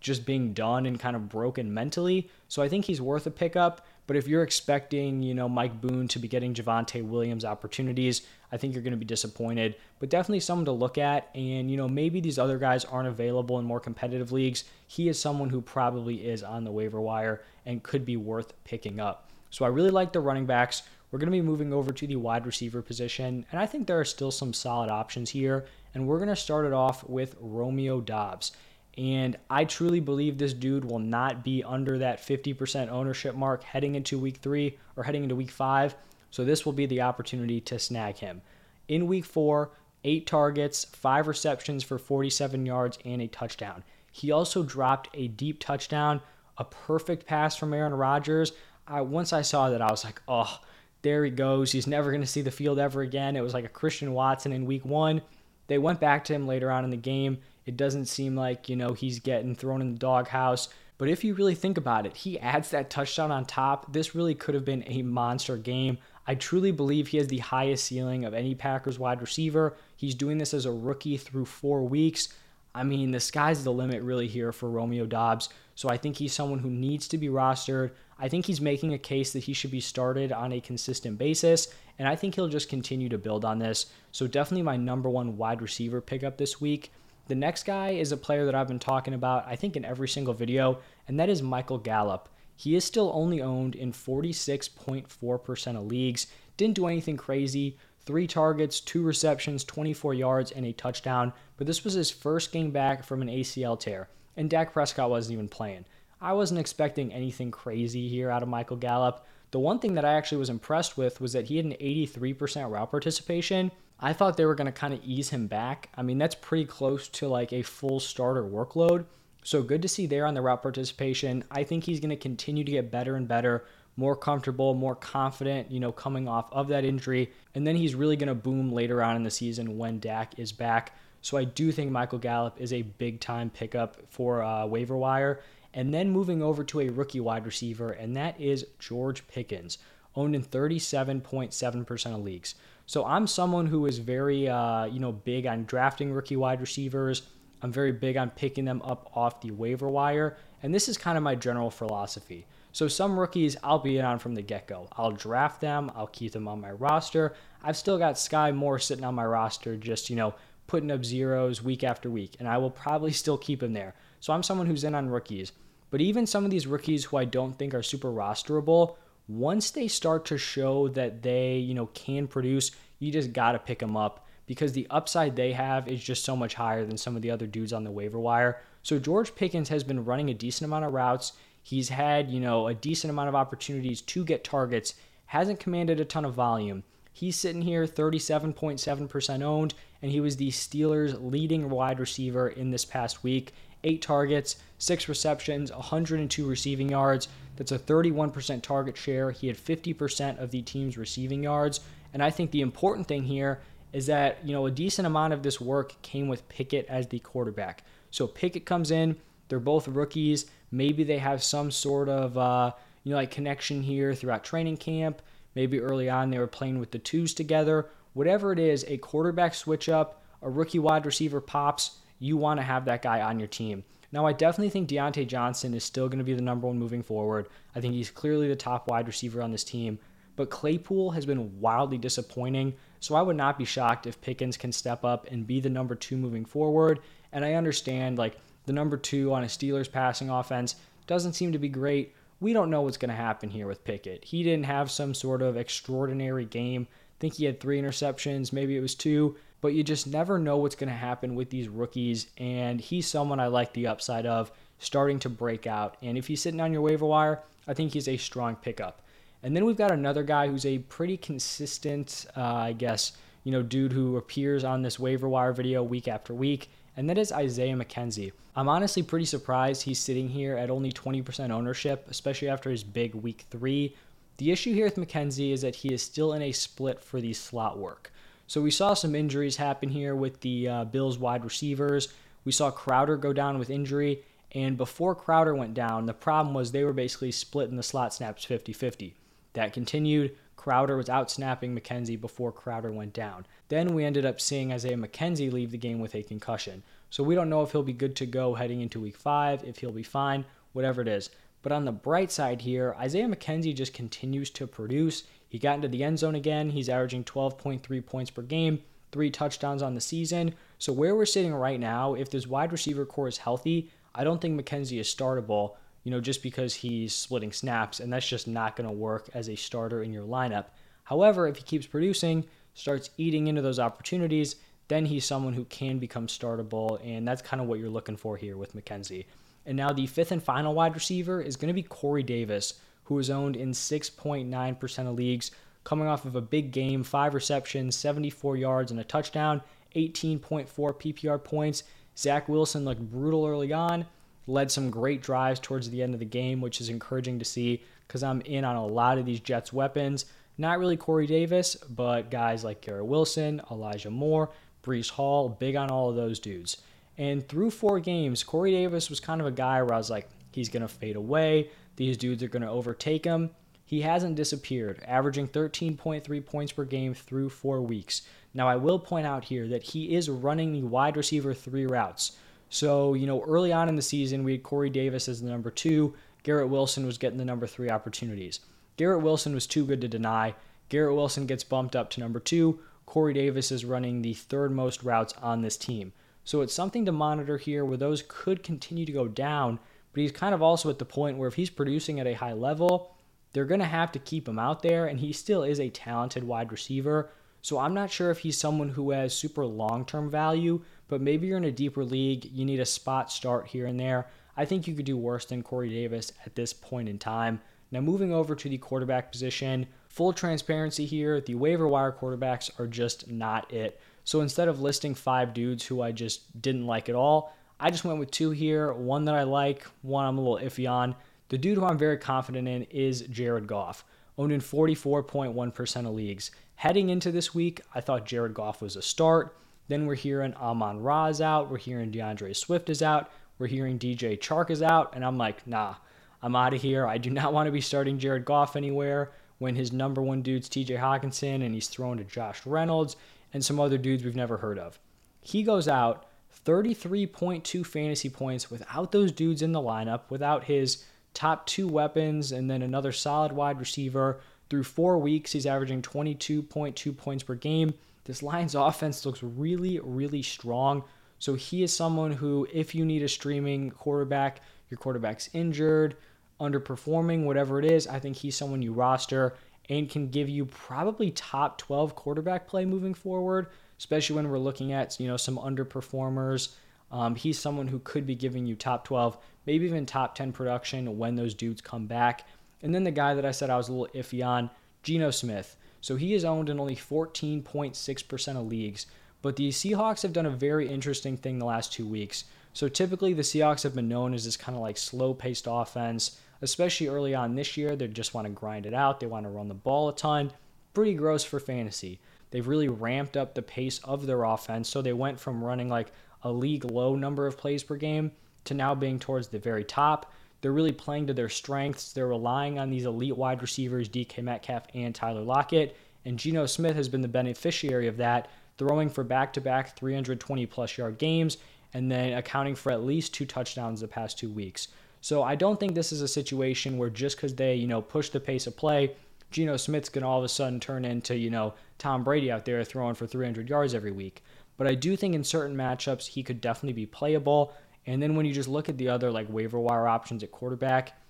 just 0.00 0.26
being 0.26 0.52
done 0.52 0.84
and 0.84 1.00
kind 1.00 1.16
of 1.16 1.30
broken 1.30 1.72
mentally. 1.72 2.28
So 2.48 2.60
I 2.60 2.68
think 2.68 2.84
he's 2.84 3.00
worth 3.00 3.26
a 3.26 3.30
pickup. 3.30 3.86
But 4.06 4.16
if 4.16 4.26
you're 4.26 4.42
expecting, 4.42 5.22
you 5.22 5.34
know, 5.34 5.48
Mike 5.48 5.80
Boone 5.80 6.08
to 6.08 6.18
be 6.18 6.26
getting 6.26 6.52
Javonte 6.52 7.04
Williams 7.04 7.44
opportunities, 7.44 8.22
I 8.50 8.56
think 8.56 8.74
you're 8.74 8.82
going 8.82 8.92
to 8.92 8.96
be 8.96 9.04
disappointed. 9.04 9.76
But 10.00 10.10
definitely 10.10 10.40
someone 10.40 10.64
to 10.64 10.72
look 10.72 10.98
at. 10.98 11.28
And, 11.34 11.70
you 11.70 11.76
know, 11.76 11.88
maybe 11.88 12.20
these 12.20 12.38
other 12.38 12.58
guys 12.58 12.84
aren't 12.84 13.08
available 13.08 13.58
in 13.58 13.64
more 13.64 13.80
competitive 13.80 14.32
leagues. 14.32 14.64
He 14.86 15.08
is 15.08 15.18
someone 15.18 15.50
who 15.50 15.60
probably 15.60 16.26
is 16.26 16.42
on 16.42 16.64
the 16.64 16.72
waiver 16.72 17.00
wire 17.00 17.42
and 17.64 17.82
could 17.82 18.04
be 18.04 18.16
worth 18.16 18.52
picking 18.64 18.98
up. 18.98 19.30
So 19.50 19.64
I 19.64 19.68
really 19.68 19.90
like 19.90 20.12
the 20.12 20.20
running 20.20 20.46
backs. 20.46 20.82
We're 21.10 21.18
going 21.18 21.26
to 21.26 21.36
be 21.36 21.42
moving 21.42 21.72
over 21.72 21.92
to 21.92 22.06
the 22.06 22.16
wide 22.16 22.46
receiver 22.46 22.82
position, 22.82 23.44
and 23.50 23.60
I 23.60 23.66
think 23.66 23.88
there 23.88 23.98
are 23.98 24.04
still 24.04 24.30
some 24.30 24.52
solid 24.52 24.90
options 24.90 25.30
here. 25.30 25.66
And 25.92 26.06
we're 26.06 26.18
going 26.18 26.28
to 26.28 26.36
start 26.36 26.66
it 26.66 26.72
off 26.72 27.08
with 27.08 27.34
Romeo 27.40 28.00
Doubs. 28.00 28.52
And 28.98 29.36
I 29.48 29.64
truly 29.64 30.00
believe 30.00 30.36
this 30.36 30.52
dude 30.52 30.84
will 30.84 30.98
not 30.98 31.44
be 31.44 31.62
under 31.62 31.98
that 31.98 32.20
50% 32.20 32.88
ownership 32.88 33.34
mark 33.34 33.62
heading 33.62 33.94
into 33.94 34.18
week 34.18 34.38
three 34.38 34.78
or 34.96 35.04
heading 35.04 35.22
into 35.22 35.36
week 35.36 35.50
five. 35.50 35.94
So 36.30 36.44
this 36.44 36.64
will 36.64 36.72
be 36.72 36.86
the 36.86 37.02
opportunity 37.02 37.60
to 37.62 37.78
snag 37.78 38.18
him. 38.18 38.42
In 38.88 39.06
week 39.06 39.24
four, 39.24 39.70
eight 40.04 40.26
targets, 40.26 40.84
five 40.84 41.28
receptions 41.28 41.82
for 41.84 41.98
47 41.98 42.66
yards, 42.66 42.98
and 43.04 43.22
a 43.22 43.28
touchdown. 43.28 43.84
He 44.10 44.30
also 44.30 44.62
dropped 44.62 45.08
a 45.14 45.28
deep 45.28 45.60
touchdown, 45.60 46.20
a 46.58 46.64
perfect 46.64 47.26
pass 47.26 47.56
from 47.56 47.72
Aaron 47.72 47.94
Rodgers. 47.94 48.52
I, 48.86 49.02
once 49.02 49.32
I 49.32 49.42
saw 49.42 49.70
that, 49.70 49.82
I 49.82 49.90
was 49.90 50.04
like, 50.04 50.20
oh, 50.26 50.60
there 51.02 51.24
he 51.24 51.30
goes. 51.30 51.72
He's 51.72 51.86
never 51.86 52.10
going 52.10 52.22
to 52.22 52.26
see 52.26 52.42
the 52.42 52.50
field 52.50 52.78
ever 52.78 53.02
again. 53.02 53.36
It 53.36 53.42
was 53.42 53.54
like 53.54 53.64
a 53.64 53.68
Christian 53.68 54.12
Watson 54.12 54.52
in 54.52 54.66
week 54.66 54.84
one. 54.84 55.22
They 55.68 55.78
went 55.78 56.00
back 56.00 56.24
to 56.24 56.34
him 56.34 56.46
later 56.46 56.70
on 56.70 56.84
in 56.84 56.90
the 56.90 56.96
game. 56.96 57.38
It 57.66 57.76
doesn't 57.76 58.06
seem 58.06 58.36
like, 58.36 58.68
you 58.68 58.76
know, 58.76 58.92
he's 58.92 59.18
getting 59.18 59.54
thrown 59.54 59.80
in 59.80 59.92
the 59.92 59.98
doghouse. 59.98 60.68
But 60.98 61.08
if 61.08 61.24
you 61.24 61.34
really 61.34 61.54
think 61.54 61.78
about 61.78 62.04
it, 62.04 62.16
he 62.16 62.38
adds 62.38 62.70
that 62.70 62.90
touchdown 62.90 63.30
on 63.30 63.46
top. 63.46 63.92
This 63.92 64.14
really 64.14 64.34
could 64.34 64.54
have 64.54 64.64
been 64.64 64.84
a 64.86 65.02
monster 65.02 65.56
game. 65.56 65.98
I 66.26 66.34
truly 66.34 66.72
believe 66.72 67.08
he 67.08 67.16
has 67.16 67.28
the 67.28 67.38
highest 67.38 67.86
ceiling 67.86 68.24
of 68.24 68.34
any 68.34 68.54
Packers 68.54 68.98
wide 68.98 69.20
receiver. 69.20 69.76
He's 69.96 70.14
doing 70.14 70.38
this 70.38 70.52
as 70.52 70.66
a 70.66 70.72
rookie 70.72 71.16
through 71.16 71.46
four 71.46 71.82
weeks. 71.82 72.28
I 72.74 72.84
mean, 72.84 73.10
the 73.10 73.20
sky's 73.20 73.64
the 73.64 73.72
limit 73.72 74.02
really 74.02 74.28
here 74.28 74.52
for 74.52 74.70
Romeo 74.70 75.06
Doubs. 75.06 75.48
So 75.74 75.88
I 75.88 75.96
think 75.96 76.16
he's 76.16 76.34
someone 76.34 76.58
who 76.58 76.70
needs 76.70 77.08
to 77.08 77.18
be 77.18 77.28
rostered. 77.28 77.92
I 78.18 78.28
think 78.28 78.44
he's 78.44 78.60
making 78.60 78.92
a 78.92 78.98
case 78.98 79.32
that 79.32 79.44
he 79.44 79.54
should 79.54 79.70
be 79.70 79.80
started 79.80 80.30
on 80.30 80.52
a 80.52 80.60
consistent 80.60 81.16
basis, 81.16 81.68
and 81.98 82.06
I 82.06 82.16
think 82.16 82.34
he'll 82.34 82.48
just 82.48 82.68
continue 82.68 83.08
to 83.08 83.16
build 83.16 83.46
on 83.46 83.58
this. 83.58 83.86
So 84.12 84.26
definitely 84.26 84.62
my 84.62 84.76
number 84.76 85.08
one 85.08 85.38
wide 85.38 85.62
receiver 85.62 86.02
pickup 86.02 86.36
this 86.36 86.60
week. 86.60 86.92
The 87.30 87.36
next 87.36 87.62
guy 87.62 87.90
is 87.90 88.10
a 88.10 88.16
player 88.16 88.44
that 88.46 88.56
I've 88.56 88.66
been 88.66 88.80
talking 88.80 89.14
about, 89.14 89.46
I 89.46 89.54
think, 89.54 89.76
in 89.76 89.84
every 89.84 90.08
single 90.08 90.34
video, 90.34 90.80
and 91.06 91.20
that 91.20 91.28
is 91.28 91.42
Michael 91.42 91.78
Gallup. 91.78 92.28
He 92.56 92.74
is 92.74 92.84
still 92.84 93.12
only 93.14 93.40
owned 93.40 93.76
in 93.76 93.92
46.4% 93.92 95.76
of 95.76 95.86
leagues. 95.86 96.26
Didn't 96.56 96.74
do 96.74 96.88
anything 96.88 97.16
crazy. 97.16 97.78
Three 98.00 98.26
targets, 98.26 98.80
two 98.80 99.04
receptions, 99.04 99.62
24 99.62 100.12
yards, 100.12 100.50
and 100.50 100.66
a 100.66 100.72
touchdown. 100.72 101.32
But 101.56 101.68
this 101.68 101.84
was 101.84 101.94
his 101.94 102.10
first 102.10 102.50
game 102.50 102.72
back 102.72 103.04
from 103.04 103.22
an 103.22 103.28
ACL 103.28 103.78
tear, 103.78 104.08
and 104.36 104.50
Dak 104.50 104.72
Prescott 104.72 105.08
wasn't 105.08 105.34
even 105.34 105.46
playing. 105.46 105.84
I 106.20 106.32
wasn't 106.32 106.58
expecting 106.58 107.12
anything 107.12 107.52
crazy 107.52 108.08
here 108.08 108.28
out 108.28 108.42
of 108.42 108.48
Michael 108.48 108.76
Gallup. 108.76 109.24
The 109.52 109.60
one 109.60 109.78
thing 109.78 109.94
that 109.94 110.04
I 110.04 110.14
actually 110.14 110.38
was 110.38 110.50
impressed 110.50 110.96
with 110.98 111.20
was 111.20 111.32
that 111.34 111.46
he 111.46 111.58
had 111.58 111.66
an 111.66 111.76
83% 111.80 112.68
route 112.68 112.90
participation. 112.90 113.70
I 114.00 114.14
thought 114.14 114.36
they 114.36 114.46
were 114.46 114.54
going 114.54 114.66
to 114.66 114.72
kind 114.72 114.94
of 114.94 115.00
ease 115.04 115.28
him 115.28 115.46
back. 115.46 115.90
I 115.94 116.02
mean, 116.02 116.18
that's 116.18 116.34
pretty 116.34 116.64
close 116.64 117.06
to 117.08 117.28
like 117.28 117.52
a 117.52 117.62
full 117.62 118.00
starter 118.00 118.42
workload. 118.42 119.04
So 119.42 119.62
good 119.62 119.82
to 119.82 119.88
see 119.88 120.06
there 120.06 120.26
on 120.26 120.34
the 120.34 120.42
route 120.42 120.62
participation. 120.62 121.44
I 121.50 121.64
think 121.64 121.84
he's 121.84 122.00
going 122.00 122.10
to 122.10 122.16
continue 122.16 122.64
to 122.64 122.72
get 122.72 122.90
better 122.90 123.16
and 123.16 123.28
better, 123.28 123.64
more 123.96 124.16
comfortable, 124.16 124.74
more 124.74 124.94
confident, 124.94 125.70
you 125.70 125.80
know, 125.80 125.92
coming 125.92 126.28
off 126.28 126.50
of 126.52 126.68
that 126.68 126.84
injury. 126.84 127.30
And 127.54 127.66
then 127.66 127.76
he's 127.76 127.94
really 127.94 128.16
going 128.16 128.28
to 128.28 128.34
boom 128.34 128.72
later 128.72 129.02
on 129.02 129.16
in 129.16 129.22
the 129.22 129.30
season 129.30 129.76
when 129.76 130.00
Dak 130.00 130.38
is 130.38 130.52
back. 130.52 130.94
So 131.22 131.36
I 131.36 131.44
do 131.44 131.70
think 131.70 131.90
Michael 131.90 132.18
Gallup 132.18 132.60
is 132.60 132.72
a 132.72 132.82
big 132.82 133.20
time 133.20 133.50
pickup 133.50 133.98
for 134.08 134.42
uh, 134.42 134.66
waiver 134.66 134.96
wire. 134.96 135.40
And 135.72 135.92
then 135.94 136.10
moving 136.10 136.42
over 136.42 136.64
to 136.64 136.80
a 136.80 136.88
rookie 136.88 137.20
wide 137.20 137.46
receiver, 137.46 137.92
and 137.92 138.16
that 138.16 138.40
is 138.40 138.66
George 138.80 139.26
Pickens, 139.28 139.78
owned 140.16 140.34
in 140.34 140.42
37.7% 140.42 142.14
of 142.14 142.22
leagues. 142.22 142.56
So 142.90 143.04
I'm 143.04 143.28
someone 143.28 143.66
who 143.66 143.86
is 143.86 143.98
very, 143.98 144.48
uh, 144.48 144.86
you 144.86 144.98
know, 144.98 145.12
big 145.12 145.46
on 145.46 145.62
drafting 145.62 146.12
rookie 146.12 146.34
wide 146.34 146.60
receivers. 146.60 147.22
I'm 147.62 147.70
very 147.70 147.92
big 147.92 148.16
on 148.16 148.30
picking 148.30 148.64
them 148.64 148.82
up 148.82 149.16
off 149.16 149.40
the 149.40 149.52
waiver 149.52 149.88
wire, 149.88 150.36
and 150.64 150.74
this 150.74 150.88
is 150.88 150.98
kind 150.98 151.16
of 151.16 151.22
my 151.22 151.36
general 151.36 151.70
philosophy. 151.70 152.48
So 152.72 152.88
some 152.88 153.16
rookies 153.16 153.56
I'll 153.62 153.78
be 153.78 153.98
in 153.98 154.04
on 154.04 154.18
from 154.18 154.34
the 154.34 154.42
get-go. 154.42 154.88
I'll 154.96 155.12
draft 155.12 155.60
them, 155.60 155.92
I'll 155.94 156.08
keep 156.08 156.32
them 156.32 156.48
on 156.48 156.60
my 156.60 156.72
roster. 156.72 157.34
I've 157.62 157.76
still 157.76 157.96
got 157.96 158.16
Skyy 158.16 158.52
Moore 158.52 158.80
sitting 158.80 159.04
on 159.04 159.14
my 159.14 159.24
roster, 159.24 159.76
just 159.76 160.10
you 160.10 160.16
know, 160.16 160.34
putting 160.66 160.90
up 160.90 161.04
zeros 161.04 161.62
week 161.62 161.84
after 161.84 162.10
week, 162.10 162.34
and 162.40 162.48
I 162.48 162.58
will 162.58 162.72
probably 162.72 163.12
still 163.22 163.38
keep 163.38 163.62
him 163.62 163.72
there. 163.72 163.94
So 164.18 164.32
I'm 164.32 164.42
someone 164.42 164.66
who's 164.66 164.82
in 164.82 164.96
on 164.96 165.10
rookies. 165.10 165.52
But 165.90 166.00
even 166.00 166.26
some 166.26 166.44
of 166.44 166.50
these 166.50 166.66
rookies 166.66 167.04
who 167.04 167.18
I 167.18 167.24
don't 167.24 167.56
think 167.56 167.72
are 167.72 167.84
super 167.84 168.10
rosterable, 168.10 168.96
once 169.30 169.70
they 169.70 169.86
start 169.86 170.24
to 170.24 170.36
show 170.36 170.88
that 170.88 171.22
they, 171.22 171.56
you 171.56 171.72
know, 171.72 171.86
can 171.86 172.26
produce, 172.26 172.72
you 172.98 173.12
just 173.12 173.32
got 173.32 173.52
to 173.52 173.58
pick 173.58 173.78
them 173.78 173.96
up 173.96 174.26
because 174.46 174.72
the 174.72 174.88
upside 174.90 175.36
they 175.36 175.52
have 175.52 175.86
is 175.86 176.02
just 176.02 176.24
so 176.24 176.34
much 176.34 176.54
higher 176.54 176.84
than 176.84 176.96
some 176.96 177.14
of 177.14 177.22
the 177.22 177.30
other 177.30 177.46
dudes 177.46 177.72
on 177.72 177.84
the 177.84 177.90
waiver 177.90 178.18
wire. 178.18 178.60
So 178.82 178.98
George 178.98 179.36
Pickens 179.36 179.68
has 179.68 179.84
been 179.84 180.04
running 180.04 180.30
a 180.30 180.34
decent 180.34 180.66
amount 180.66 180.84
of 180.84 180.92
routes. 180.92 181.32
He's 181.62 181.90
had, 181.90 182.28
you 182.28 182.40
know, 182.40 182.66
a 182.66 182.74
decent 182.74 183.10
amount 183.10 183.28
of 183.28 183.36
opportunities 183.36 184.00
to 184.02 184.24
get 184.24 184.42
targets, 184.42 184.94
hasn't 185.26 185.60
commanded 185.60 186.00
a 186.00 186.04
ton 186.04 186.24
of 186.24 186.34
volume. 186.34 186.82
He's 187.12 187.36
sitting 187.36 187.62
here 187.62 187.86
37.7% 187.86 189.42
owned, 189.42 189.74
and 190.02 190.10
he 190.10 190.20
was 190.20 190.36
the 190.36 190.50
Steelers' 190.50 191.16
leading 191.20 191.70
wide 191.70 192.00
receiver 192.00 192.48
in 192.48 192.70
this 192.70 192.84
past 192.84 193.22
week. 193.22 193.52
Eight 193.84 194.02
targets, 194.02 194.56
six 194.78 195.08
receptions, 195.08 195.70
102 195.70 196.46
receiving 196.46 196.88
yards. 196.88 197.28
That's 197.56 197.72
a 197.72 197.78
31% 197.78 198.62
target 198.62 198.96
share. 198.96 199.30
He 199.30 199.46
had 199.46 199.56
50% 199.56 200.38
of 200.40 200.50
the 200.50 200.62
team's 200.62 200.96
receiving 200.96 201.42
yards. 201.42 201.80
And 202.12 202.22
I 202.22 202.30
think 202.30 202.50
the 202.50 202.62
important 202.62 203.06
thing 203.06 203.24
here 203.24 203.60
is 203.92 204.06
that, 204.06 204.38
you 204.44 204.52
know, 204.52 204.66
a 204.66 204.70
decent 204.70 205.06
amount 205.06 205.32
of 205.32 205.42
this 205.42 205.60
work 205.60 206.00
came 206.02 206.28
with 206.28 206.48
Pickett 206.48 206.86
as 206.88 207.08
the 207.08 207.18
quarterback. 207.18 207.84
So 208.10 208.26
Pickett 208.26 208.64
comes 208.64 208.90
in, 208.90 209.16
they're 209.48 209.58
both 209.58 209.88
rookies. 209.88 210.46
Maybe 210.70 211.04
they 211.04 211.18
have 211.18 211.42
some 211.42 211.70
sort 211.70 212.08
of, 212.08 212.38
uh, 212.38 212.72
you 213.02 213.10
know, 213.10 213.16
like 213.16 213.30
connection 213.30 213.82
here 213.82 214.14
throughout 214.14 214.44
training 214.44 214.76
camp. 214.76 215.22
Maybe 215.54 215.80
early 215.80 216.08
on 216.08 216.30
they 216.30 216.38
were 216.38 216.46
playing 216.46 216.78
with 216.78 216.92
the 216.92 216.98
twos 216.98 217.34
together. 217.34 217.88
Whatever 218.12 218.52
it 218.52 218.58
is, 218.58 218.84
a 218.88 218.96
quarterback 218.98 219.54
switch 219.54 219.88
up, 219.88 220.22
a 220.42 220.50
rookie 220.50 220.78
wide 220.78 221.06
receiver 221.06 221.40
pops, 221.40 221.98
you 222.18 222.36
want 222.36 222.58
to 222.58 222.64
have 222.64 222.84
that 222.84 223.02
guy 223.02 223.20
on 223.20 223.38
your 223.38 223.48
team. 223.48 223.84
Now, 224.12 224.26
I 224.26 224.32
definitely 224.32 224.70
think 224.70 224.88
Diontae 224.88 225.26
Johnson 225.26 225.74
is 225.74 225.84
still 225.84 226.08
going 226.08 226.18
to 226.18 226.24
be 226.24 226.34
the 226.34 226.42
number 226.42 226.66
one 226.66 226.78
moving 226.78 227.02
forward. 227.02 227.48
I 227.74 227.80
think 227.80 227.94
he's 227.94 228.10
clearly 228.10 228.48
the 228.48 228.56
top 228.56 228.88
wide 228.88 229.06
receiver 229.06 229.42
on 229.42 229.52
this 229.52 229.64
team. 229.64 229.98
But 230.36 230.50
Claypool 230.50 231.10
has 231.12 231.26
been 231.26 231.60
wildly 231.60 231.98
disappointing, 231.98 232.74
so 232.98 233.14
I 233.14 233.22
would 233.22 233.36
not 233.36 233.58
be 233.58 233.64
shocked 233.64 234.06
if 234.06 234.20
Pickens 234.20 234.56
can 234.56 234.72
step 234.72 235.04
up 235.04 235.26
and 235.30 235.46
be 235.46 235.60
the 235.60 235.68
number 235.68 235.94
two 235.94 236.16
moving 236.16 236.44
forward. 236.44 237.00
And 237.32 237.44
I 237.44 237.54
understand, 237.54 238.18
like, 238.18 238.38
the 238.66 238.72
number 238.72 238.96
two 238.96 239.32
on 239.32 239.44
a 239.44 239.46
Steelers 239.46 239.90
passing 239.90 240.30
offense 240.30 240.76
doesn't 241.06 241.34
seem 241.34 241.52
to 241.52 241.58
be 241.58 241.68
great, 241.68 242.14
we 242.40 242.52
don't 242.52 242.70
know 242.70 242.82
what's 242.82 242.96
going 242.96 243.10
to 243.10 243.14
happen 243.14 243.50
here 243.50 243.66
with 243.66 243.84
Pickett. 243.84 244.24
He 244.24 244.42
didn't 244.42 244.64
have 244.64 244.90
some 244.90 245.12
sort 245.12 245.42
of 245.42 245.56
extraordinary 245.56 246.46
game. 246.46 246.88
I 246.90 247.16
think 247.20 247.34
he 247.34 247.44
had 247.44 247.60
three 247.60 247.80
interceptions, 247.80 248.52
maybe 248.52 248.76
it 248.76 248.80
was 248.80 248.94
two, 248.94 249.36
but 249.60 249.74
you 249.74 249.82
just 249.82 250.06
never 250.06 250.38
know 250.38 250.56
what's 250.56 250.74
going 250.74 250.90
to 250.90 250.96
happen 250.96 251.34
with 251.34 251.50
these 251.50 251.68
rookies. 251.68 252.28
And 252.38 252.80
he's 252.80 253.06
someone 253.06 253.40
I 253.40 253.46
like 253.48 253.72
the 253.72 253.86
upside 253.86 254.26
of 254.26 254.50
starting 254.78 255.18
to 255.20 255.28
break 255.28 255.66
out. 255.66 255.96
And 256.02 256.16
if 256.16 256.26
he's 256.26 256.40
sitting 256.40 256.60
on 256.60 256.72
your 256.72 256.82
waiver 256.82 257.06
wire, 257.06 257.42
I 257.68 257.74
think 257.74 257.92
he's 257.92 258.08
a 258.08 258.16
strong 258.16 258.56
pickup. 258.56 259.02
And 259.42 259.56
then 259.56 259.64
we've 259.64 259.76
got 259.76 259.90
another 259.90 260.22
guy 260.22 260.48
who's 260.48 260.66
a 260.66 260.78
pretty 260.78 261.16
consistent, 261.16 262.26
uh, 262.36 262.42
I 262.42 262.72
guess, 262.72 263.12
you 263.44 263.52
know, 263.52 263.62
dude 263.62 263.92
who 263.92 264.16
appears 264.16 264.64
on 264.64 264.82
this 264.82 264.98
waiver 264.98 265.28
wire 265.28 265.52
video 265.52 265.82
week 265.82 266.08
after 266.08 266.34
week 266.34 266.68
and 266.96 267.08
that 267.08 267.18
is 267.18 267.32
Isaiah 267.32 267.74
McKenzie. 267.74 268.32
I'm 268.56 268.68
honestly 268.68 269.02
pretty 269.02 269.24
surprised 269.24 269.82
he's 269.82 269.98
sitting 269.98 270.28
here 270.28 270.56
at 270.56 270.70
only 270.70 270.92
20% 270.92 271.50
ownership, 271.50 272.06
especially 272.10 272.48
after 272.48 272.70
his 272.70 272.84
big 272.84 273.14
week 273.14 273.46
three. 273.48 273.96
The 274.36 274.50
issue 274.50 274.74
here 274.74 274.84
with 274.84 274.96
McKenzie 274.96 275.52
is 275.52 275.62
that 275.62 275.76
he 275.76 275.94
is 275.94 276.02
still 276.02 276.32
in 276.32 276.42
a 276.42 276.52
split 276.52 277.00
for 277.00 277.20
the 277.20 277.32
slot 277.32 277.78
work. 277.78 278.12
So 278.50 278.60
we 278.60 278.72
saw 278.72 278.94
some 278.94 279.14
injuries 279.14 279.58
happen 279.58 279.90
here 279.90 280.16
with 280.16 280.40
the 280.40 280.66
uh, 280.66 280.84
Bills 280.86 281.18
wide 281.18 281.44
receivers. 281.44 282.08
We 282.44 282.50
saw 282.50 282.72
Crowder 282.72 283.16
go 283.16 283.32
down 283.32 283.60
with 283.60 283.70
injury, 283.70 284.24
and 284.50 284.76
before 284.76 285.14
Crowder 285.14 285.54
went 285.54 285.72
down, 285.72 286.06
the 286.06 286.14
problem 286.14 286.52
was 286.52 286.72
they 286.72 286.82
were 286.82 286.92
basically 286.92 287.30
splitting 287.30 287.76
the 287.76 287.84
slot 287.84 288.12
snaps 288.12 288.44
50 288.44 288.72
50. 288.72 289.14
That 289.52 289.72
continued. 289.72 290.36
Crowder 290.56 290.96
was 290.96 291.08
out 291.08 291.30
snapping 291.30 291.78
McKenzie 291.78 292.20
before 292.20 292.50
Crowder 292.50 292.90
went 292.90 293.12
down. 293.12 293.46
Then 293.68 293.94
we 293.94 294.04
ended 294.04 294.26
up 294.26 294.40
seeing 294.40 294.72
Isaiah 294.72 294.96
McKenzie 294.96 295.52
leave 295.52 295.70
the 295.70 295.78
game 295.78 296.00
with 296.00 296.16
a 296.16 296.24
concussion. 296.24 296.82
So 297.08 297.22
we 297.22 297.36
don't 297.36 297.50
know 297.50 297.62
if 297.62 297.70
he'll 297.70 297.84
be 297.84 297.92
good 297.92 298.16
to 298.16 298.26
go 298.26 298.54
heading 298.54 298.80
into 298.80 298.98
week 298.98 299.16
five, 299.16 299.62
if 299.62 299.78
he'll 299.78 299.92
be 299.92 300.02
fine, 300.02 300.44
whatever 300.72 301.00
it 301.00 301.06
is. 301.06 301.30
But 301.62 301.72
on 301.72 301.84
the 301.84 301.92
bright 301.92 302.30
side 302.30 302.62
here, 302.62 302.94
Isaiah 302.98 303.28
McKenzie 303.28 303.74
just 303.74 303.92
continues 303.92 304.50
to 304.50 304.66
produce. 304.66 305.24
He 305.48 305.58
got 305.58 305.76
into 305.76 305.88
the 305.88 306.04
end 306.04 306.18
zone 306.18 306.34
again. 306.34 306.70
He's 306.70 306.88
averaging 306.88 307.24
12.3 307.24 308.06
points 308.06 308.30
per 308.30 308.42
game, 308.42 308.82
three 309.12 309.30
touchdowns 309.30 309.82
on 309.82 309.94
the 309.94 310.00
season. 310.00 310.54
So 310.78 310.92
where 310.92 311.14
we're 311.14 311.26
sitting 311.26 311.54
right 311.54 311.78
now, 311.78 312.14
if 312.14 312.30
this 312.30 312.46
wide 312.46 312.72
receiver 312.72 313.04
corps 313.04 313.28
is 313.28 313.38
healthy, 313.38 313.90
I 314.14 314.24
don't 314.24 314.40
think 314.40 314.60
McKenzie 314.60 315.00
is 315.00 315.14
startable 315.14 315.76
you 316.04 316.10
know, 316.10 316.20
just 316.20 316.42
because 316.42 316.74
he's 316.74 317.14
splitting 317.14 317.52
snaps, 317.52 318.00
and 318.00 318.12
that's 318.12 318.26
just 318.28 318.48
not 318.48 318.76
going 318.76 318.88
to 318.88 318.94
work 318.94 319.28
as 319.34 319.48
a 319.48 319.56
starter 319.56 320.02
in 320.02 320.12
your 320.12 320.24
lineup. 320.24 320.66
However, 321.04 321.46
if 321.46 321.56
he 321.56 321.62
keeps 321.62 321.86
producing, 321.86 322.46
starts 322.74 323.10
eating 323.18 323.48
into 323.48 323.62
those 323.62 323.78
opportunities, 323.78 324.56
then 324.88 325.04
he's 325.04 325.24
someone 325.24 325.52
who 325.52 325.64
can 325.66 325.98
become 325.98 326.26
startable, 326.26 327.00
and 327.04 327.26
that's 327.28 327.42
kind 327.42 327.60
of 327.60 327.68
what 327.68 327.78
you're 327.78 327.90
looking 327.90 328.16
for 328.16 328.36
here 328.36 328.56
with 328.56 328.74
McKenzie. 328.74 329.26
And 329.66 329.76
now 329.76 329.92
the 329.92 330.06
fifth 330.06 330.32
and 330.32 330.42
final 330.42 330.74
wide 330.74 330.94
receiver 330.94 331.40
is 331.40 331.56
going 331.56 331.68
to 331.68 331.74
be 331.74 331.82
Corey 331.82 332.22
Davis, 332.22 332.74
who 333.04 333.18
is 333.18 333.30
owned 333.30 333.56
in 333.56 333.70
6.9% 333.72 334.98
of 335.08 335.14
leagues, 335.14 335.50
coming 335.84 336.06
off 336.06 336.24
of 336.24 336.36
a 336.36 336.40
big 336.40 336.72
game, 336.72 337.02
five 337.02 337.34
receptions, 337.34 337.96
74 337.96 338.56
yards, 338.56 338.90
and 338.90 339.00
a 339.00 339.04
touchdown, 339.04 339.62
18.4 339.96 340.66
PPR 340.68 341.42
points. 341.42 341.82
Zach 342.16 342.48
Wilson 342.48 342.84
looked 342.84 343.10
brutal 343.10 343.46
early 343.46 343.72
on 343.72 344.06
led 344.50 344.70
some 344.70 344.90
great 344.90 345.22
drives 345.22 345.60
towards 345.60 345.88
the 345.90 346.02
end 346.02 346.14
of 346.14 346.20
the 346.20 346.26
game, 346.26 346.60
which 346.60 346.80
is 346.80 346.88
encouraging 346.88 347.38
to 347.38 347.44
see 347.44 347.82
because 348.06 348.22
I'm 348.22 348.40
in 348.42 348.64
on 348.64 348.76
a 348.76 348.86
lot 348.86 349.18
of 349.18 349.26
these 349.26 349.40
Jets 349.40 349.72
weapons. 349.72 350.26
Not 350.58 350.78
really 350.78 350.96
Corey 350.96 351.26
Davis, 351.26 351.76
but 351.76 352.30
guys 352.30 352.64
like 352.64 352.80
Garrett 352.80 353.06
Wilson, 353.06 353.62
Elijah 353.70 354.10
Moore, 354.10 354.50
Breece 354.82 355.10
Hall, 355.10 355.48
big 355.48 355.76
on 355.76 355.90
all 355.90 356.10
of 356.10 356.16
those 356.16 356.38
dudes. 356.38 356.78
And 357.20 357.46
through 357.46 357.70
four 357.72 358.00
games, 358.00 358.42
Corey 358.42 358.70
Davis 358.70 359.10
was 359.10 359.20
kind 359.20 359.42
of 359.42 359.46
a 359.46 359.52
guy 359.52 359.82
where 359.82 359.92
I 359.92 359.98
was 359.98 360.08
like, 360.08 360.26
he's 360.52 360.70
going 360.70 360.80
to 360.80 360.88
fade 360.88 361.16
away. 361.16 361.68
These 361.96 362.16
dudes 362.16 362.42
are 362.42 362.48
going 362.48 362.62
to 362.62 362.70
overtake 362.70 363.26
him. 363.26 363.50
He 363.84 364.00
hasn't 364.00 364.36
disappeared, 364.36 365.04
averaging 365.06 365.48
13.3 365.48 366.46
points 366.46 366.72
per 366.72 366.84
game 366.86 367.12
through 367.12 367.50
four 367.50 367.82
weeks. 367.82 368.22
Now, 368.54 368.68
I 368.68 368.76
will 368.76 368.98
point 368.98 369.26
out 369.26 369.44
here 369.44 369.68
that 369.68 369.82
he 369.82 370.14
is 370.14 370.30
running 370.30 370.72
the 370.72 370.80
wide 370.80 371.18
receiver 371.18 371.52
three 371.52 371.84
routes. 371.84 372.38
So, 372.70 373.12
you 373.12 373.26
know, 373.26 373.42
early 373.42 373.70
on 373.70 373.90
in 373.90 373.96
the 373.96 374.02
season, 374.02 374.42
we 374.42 374.52
had 374.52 374.62
Corey 374.62 374.88
Davis 374.88 375.28
as 375.28 375.42
the 375.42 375.50
number 375.50 375.70
two. 375.70 376.14
Garrett 376.42 376.70
Wilson 376.70 377.04
was 377.04 377.18
getting 377.18 377.36
the 377.36 377.44
number 377.44 377.66
three 377.66 377.90
opportunities. 377.90 378.60
Garrett 378.96 379.20
Wilson 379.20 379.52
was 379.52 379.66
too 379.66 379.84
good 379.84 380.00
to 380.00 380.08
deny. 380.08 380.54
Garrett 380.88 381.16
Wilson 381.16 381.44
gets 381.44 381.64
bumped 381.64 381.94
up 381.94 382.08
to 382.10 382.20
number 382.20 382.40
two. 382.40 382.80
Corey 383.04 383.34
Davis 383.34 383.70
is 383.70 383.84
running 383.84 384.22
the 384.22 384.32
third 384.32 384.72
most 384.72 385.02
routes 385.02 385.34
on 385.42 385.60
this 385.60 385.76
team. 385.76 386.14
So 386.44 386.62
it's 386.62 386.74
something 386.74 387.04
to 387.04 387.12
monitor 387.12 387.58
here 387.58 387.84
where 387.84 387.96
those 387.96 388.24
could 388.26 388.62
continue 388.62 389.04
to 389.04 389.12
go 389.12 389.28
down, 389.28 389.78
but 390.12 390.20
he's 390.20 390.32
kind 390.32 390.54
of 390.54 390.62
also 390.62 390.90
at 390.90 390.98
the 390.98 391.04
point 391.04 391.38
where 391.38 391.48
if 391.48 391.54
he's 391.54 391.70
producing 391.70 392.18
at 392.18 392.26
a 392.26 392.34
high 392.34 392.52
level, 392.52 393.14
they're 393.52 393.64
going 393.64 393.80
to 393.80 393.86
have 393.86 394.12
to 394.12 394.18
keep 394.18 394.48
him 394.48 394.58
out 394.58 394.82
there, 394.82 395.06
and 395.06 395.20
he 395.20 395.32
still 395.32 395.62
is 395.62 395.80
a 395.80 395.90
talented 395.90 396.44
wide 396.44 396.72
receiver. 396.72 397.30
So 397.62 397.78
I'm 397.78 397.94
not 397.94 398.10
sure 398.10 398.30
if 398.30 398.38
he's 398.38 398.58
someone 398.58 398.88
who 398.88 399.10
has 399.10 399.36
super 399.36 399.64
long 399.66 400.04
term 400.04 400.30
value, 400.30 400.82
but 401.08 401.20
maybe 401.20 401.46
you're 401.46 401.58
in 401.58 401.64
a 401.64 401.72
deeper 401.72 402.04
league, 402.04 402.46
you 402.46 402.64
need 402.64 402.80
a 402.80 402.86
spot 402.86 403.30
start 403.30 403.66
here 403.66 403.86
and 403.86 403.98
there. 403.98 404.28
I 404.56 404.64
think 404.64 404.86
you 404.86 404.94
could 404.94 405.06
do 405.06 405.16
worse 405.16 405.44
than 405.44 405.62
Corey 405.62 405.90
Davis 405.90 406.32
at 406.46 406.54
this 406.54 406.72
point 406.72 407.08
in 407.08 407.18
time. 407.18 407.60
Now, 407.90 408.00
moving 408.00 408.32
over 408.32 408.54
to 408.54 408.68
the 408.68 408.78
quarterback 408.78 409.32
position, 409.32 409.86
full 410.08 410.32
transparency 410.32 411.06
here, 411.06 411.40
the 411.40 411.56
waiver 411.56 411.88
wire 411.88 412.12
quarterbacks 412.12 412.70
are 412.78 412.86
just 412.86 413.28
not 413.28 413.72
it. 413.72 414.00
So 414.30 414.42
instead 414.42 414.68
of 414.68 414.80
listing 414.80 415.16
five 415.16 415.52
dudes 415.52 415.84
who 415.84 416.02
I 416.02 416.12
just 416.12 416.62
didn't 416.62 416.86
like 416.86 417.08
at 417.08 417.16
all, 417.16 417.52
I 417.80 417.90
just 417.90 418.04
went 418.04 418.20
with 418.20 418.30
two 418.30 418.52
here. 418.52 418.92
One 418.92 419.24
that 419.24 419.34
I 419.34 419.42
like, 419.42 419.84
one 420.02 420.24
I'm 420.24 420.38
a 420.38 420.40
little 420.40 420.64
iffy 420.64 420.88
on. 420.88 421.16
The 421.48 421.58
dude 421.58 421.76
who 421.76 421.84
I'm 421.84 421.98
very 421.98 422.16
confident 422.16 422.68
in 422.68 422.84
is 422.84 423.22
Jared 423.22 423.66
Goff, 423.66 424.04
owned 424.38 424.52
in 424.52 424.60
44.1% 424.60 426.06
of 426.06 426.14
leagues. 426.14 426.52
Heading 426.76 427.08
into 427.08 427.32
this 427.32 427.52
week, 427.56 427.80
I 427.92 428.00
thought 428.00 428.24
Jared 428.24 428.54
Goff 428.54 428.80
was 428.80 428.94
a 428.94 429.02
start. 429.02 429.56
Then 429.88 430.06
we're 430.06 430.14
hearing 430.14 430.54
Amon 430.54 431.02
Ra 431.02 431.26
is 431.26 431.40
out. 431.40 431.68
We're 431.68 431.78
hearing 431.78 432.12
D'Andre 432.12 432.52
Swift 432.52 432.88
is 432.88 433.02
out. 433.02 433.32
We're 433.58 433.66
hearing 433.66 433.98
DJ 433.98 434.38
Chark 434.38 434.70
is 434.70 434.80
out. 434.80 435.16
And 435.16 435.24
I'm 435.24 435.38
like, 435.38 435.66
nah, 435.66 435.96
I'm 436.40 436.54
out 436.54 436.72
of 436.72 436.80
here. 436.80 437.04
I 437.04 437.18
do 437.18 437.30
not 437.30 437.52
want 437.52 437.66
to 437.66 437.72
be 437.72 437.80
starting 437.80 438.20
Jared 438.20 438.44
Goff 438.44 438.76
anywhere 438.76 439.32
when 439.58 439.74
his 439.74 439.90
number 439.90 440.22
one 440.22 440.40
dude's 440.40 440.68
TJ 440.68 441.00
Hockenson 441.00 441.66
and 441.66 441.74
he's 441.74 441.88
thrown 441.88 442.18
to 442.18 442.24
Josh 442.24 442.64
Reynolds 442.64 443.16
and 443.52 443.64
some 443.64 443.80
other 443.80 443.98
dudes 443.98 444.24
we've 444.24 444.36
never 444.36 444.58
heard 444.58 444.78
of. 444.78 444.98
He 445.40 445.62
goes 445.62 445.88
out 445.88 446.26
33.2 446.66 447.86
fantasy 447.86 448.28
points 448.28 448.70
without 448.70 449.12
those 449.12 449.32
dudes 449.32 449.62
in 449.62 449.72
the 449.72 449.80
lineup, 449.80 450.22
without 450.28 450.64
his 450.64 451.04
top 451.34 451.66
two 451.66 451.88
weapons, 451.88 452.52
and 452.52 452.70
then 452.70 452.82
another 452.82 453.12
solid 453.12 453.52
wide 453.52 453.78
receiver. 453.78 454.40
Through 454.68 454.84
four 454.84 455.18
weeks, 455.18 455.52
he's 455.52 455.66
averaging 455.66 456.02
22.2 456.02 457.16
points 457.16 457.42
per 457.42 457.54
game. 457.54 457.94
This 458.24 458.42
Lions 458.42 458.74
offense 458.76 459.24
looks 459.24 459.42
really, 459.42 460.00
really 460.02 460.42
strong. 460.42 461.04
So 461.38 461.54
he 461.54 461.82
is 461.82 461.94
someone 461.94 462.32
who, 462.32 462.66
if 462.72 462.94
you 462.94 463.04
need 463.04 463.22
a 463.22 463.28
streaming 463.28 463.90
quarterback, 463.90 464.60
your 464.90 464.98
quarterback's 464.98 465.48
injured, 465.54 466.16
underperforming, 466.60 467.44
whatever 467.44 467.78
it 467.78 467.90
is, 467.90 468.06
I 468.06 468.18
think 468.18 468.36
he's 468.36 468.56
someone 468.56 468.82
you 468.82 468.92
roster 468.92 469.54
and 469.90 470.08
can 470.08 470.28
give 470.28 470.48
you 470.48 470.64
probably 470.64 471.32
top 471.32 471.76
12 471.76 472.14
quarterback 472.14 472.66
play 472.66 472.84
moving 472.84 473.12
forward, 473.12 473.66
especially 473.98 474.36
when 474.36 474.48
we're 474.48 474.58
looking 474.58 474.92
at, 474.92 475.18
you 475.18 475.26
know, 475.26 475.36
some 475.36 475.58
underperformers. 475.58 476.74
Um, 477.10 477.34
he's 477.34 477.58
someone 477.58 477.88
who 477.88 477.98
could 477.98 478.24
be 478.24 478.36
giving 478.36 478.64
you 478.64 478.76
top 478.76 479.04
12, 479.04 479.36
maybe 479.66 479.84
even 479.86 480.06
top 480.06 480.36
10 480.36 480.52
production 480.52 481.18
when 481.18 481.34
those 481.34 481.54
dudes 481.54 481.80
come 481.80 482.06
back. 482.06 482.46
And 482.82 482.94
then 482.94 483.02
the 483.02 483.10
guy 483.10 483.34
that 483.34 483.44
I 483.44 483.50
said 483.50 483.68
I 483.68 483.76
was 483.76 483.88
a 483.88 483.92
little 483.92 484.14
iffy 484.14 484.46
on, 484.46 484.70
Geno 485.02 485.32
Smith. 485.32 485.76
So 486.00 486.14
he 486.14 486.34
is 486.34 486.44
owned 486.44 486.68
in 486.68 486.78
only 486.78 486.96
14.6% 486.96 488.56
of 488.56 488.66
leagues. 488.66 489.06
But 489.42 489.56
the 489.56 489.70
Seahawks 489.70 490.22
have 490.22 490.32
done 490.32 490.46
a 490.46 490.50
very 490.50 490.88
interesting 490.88 491.36
thing 491.36 491.58
the 491.58 491.66
last 491.66 491.92
two 491.92 492.06
weeks. 492.06 492.44
So 492.72 492.88
typically 492.88 493.32
the 493.32 493.42
Seahawks 493.42 493.82
have 493.82 493.94
been 493.94 494.08
known 494.08 494.34
as 494.34 494.44
this 494.44 494.56
kind 494.56 494.76
of 494.76 494.82
like 494.82 494.96
slow 494.96 495.34
paced 495.34 495.66
offense, 495.68 496.38
especially 496.62 497.08
early 497.08 497.34
on 497.34 497.54
this 497.54 497.76
year. 497.76 497.96
They 497.96 498.08
just 498.08 498.34
want 498.34 498.46
to 498.46 498.52
grind 498.52 498.86
it 498.86 498.94
out, 498.94 499.20
they 499.20 499.26
want 499.26 499.44
to 499.46 499.50
run 499.50 499.68
the 499.68 499.74
ball 499.74 500.08
a 500.08 500.14
ton. 500.14 500.52
Pretty 500.94 501.14
gross 501.14 501.44
for 501.44 501.60
fantasy. 501.60 502.20
They've 502.50 502.66
really 502.66 502.88
ramped 502.88 503.36
up 503.36 503.54
the 503.54 503.62
pace 503.62 504.00
of 504.00 504.26
their 504.26 504.42
offense. 504.42 504.88
So 504.88 505.02
they 505.02 505.12
went 505.12 505.38
from 505.38 505.62
running 505.62 505.88
like 505.88 506.12
a 506.42 506.50
league 506.50 506.84
low 506.84 507.14
number 507.14 507.46
of 507.46 507.56
plays 507.56 507.84
per 507.84 507.96
game 507.96 508.32
to 508.64 508.74
now 508.74 508.94
being 508.94 509.18
towards 509.18 509.48
the 509.48 509.58
very 509.58 509.84
top. 509.84 510.32
They're 510.60 510.72
really 510.72 510.92
playing 510.92 511.28
to 511.28 511.34
their 511.34 511.48
strengths. 511.48 512.12
They're 512.12 512.26
relying 512.26 512.78
on 512.78 512.90
these 512.90 513.06
elite 513.06 513.36
wide 513.36 513.62
receivers, 513.62 514.08
DK 514.08 514.42
Metcalf 514.42 514.84
and 514.94 515.14
Tyler 515.14 515.42
Lockett. 515.42 515.96
And 516.24 516.38
Geno 516.38 516.66
Smith 516.66 516.96
has 516.96 517.08
been 517.08 517.22
the 517.22 517.28
beneficiary 517.28 518.08
of 518.08 518.18
that, 518.18 518.48
throwing 518.76 519.08
for 519.08 519.24
back 519.24 519.52
to 519.54 519.60
back 519.60 519.96
320 519.96 520.66
plus 520.66 520.98
yard 520.98 521.18
games 521.18 521.56
and 521.94 522.10
then 522.10 522.34
accounting 522.34 522.74
for 522.74 522.92
at 522.92 523.02
least 523.02 523.34
two 523.34 523.46
touchdowns 523.46 524.00
the 524.00 524.08
past 524.08 524.38
two 524.38 524.50
weeks. 524.50 524.88
So 525.20 525.42
I 525.42 525.54
don't 525.54 525.78
think 525.78 525.94
this 525.94 526.12
is 526.12 526.22
a 526.22 526.28
situation 526.28 526.96
where 526.96 527.10
just 527.10 527.36
because 527.36 527.54
they, 527.54 527.74
you 527.74 527.86
know, 527.86 528.00
push 528.00 528.30
the 528.30 528.40
pace 528.40 528.66
of 528.66 528.76
play, 528.76 529.14
Geno 529.50 529.76
Smith's 529.76 530.08
going 530.08 530.22
to 530.22 530.28
all 530.28 530.38
of 530.38 530.44
a 530.44 530.48
sudden 530.48 530.80
turn 530.80 531.04
into, 531.04 531.36
you 531.36 531.50
know, 531.50 531.74
Tom 531.98 532.24
Brady 532.24 532.50
out 532.50 532.64
there 532.64 532.82
throwing 532.84 533.14
for 533.14 533.26
300 533.26 533.68
yards 533.68 533.94
every 533.94 534.12
week. 534.12 534.42
But 534.76 534.86
I 534.86 534.94
do 534.94 535.16
think 535.16 535.34
in 535.34 535.44
certain 535.44 535.76
matchups, 535.76 536.26
he 536.26 536.42
could 536.42 536.60
definitely 536.60 536.94
be 536.94 537.06
playable. 537.06 537.74
And 538.06 538.22
then 538.22 538.34
when 538.34 538.46
you 538.46 538.52
just 538.52 538.68
look 538.68 538.88
at 538.88 538.96
the 538.96 539.08
other 539.08 539.30
like 539.30 539.46
waiver 539.50 539.78
wire 539.78 540.08
options 540.08 540.42
at 540.42 540.52
quarterback, 540.52 541.20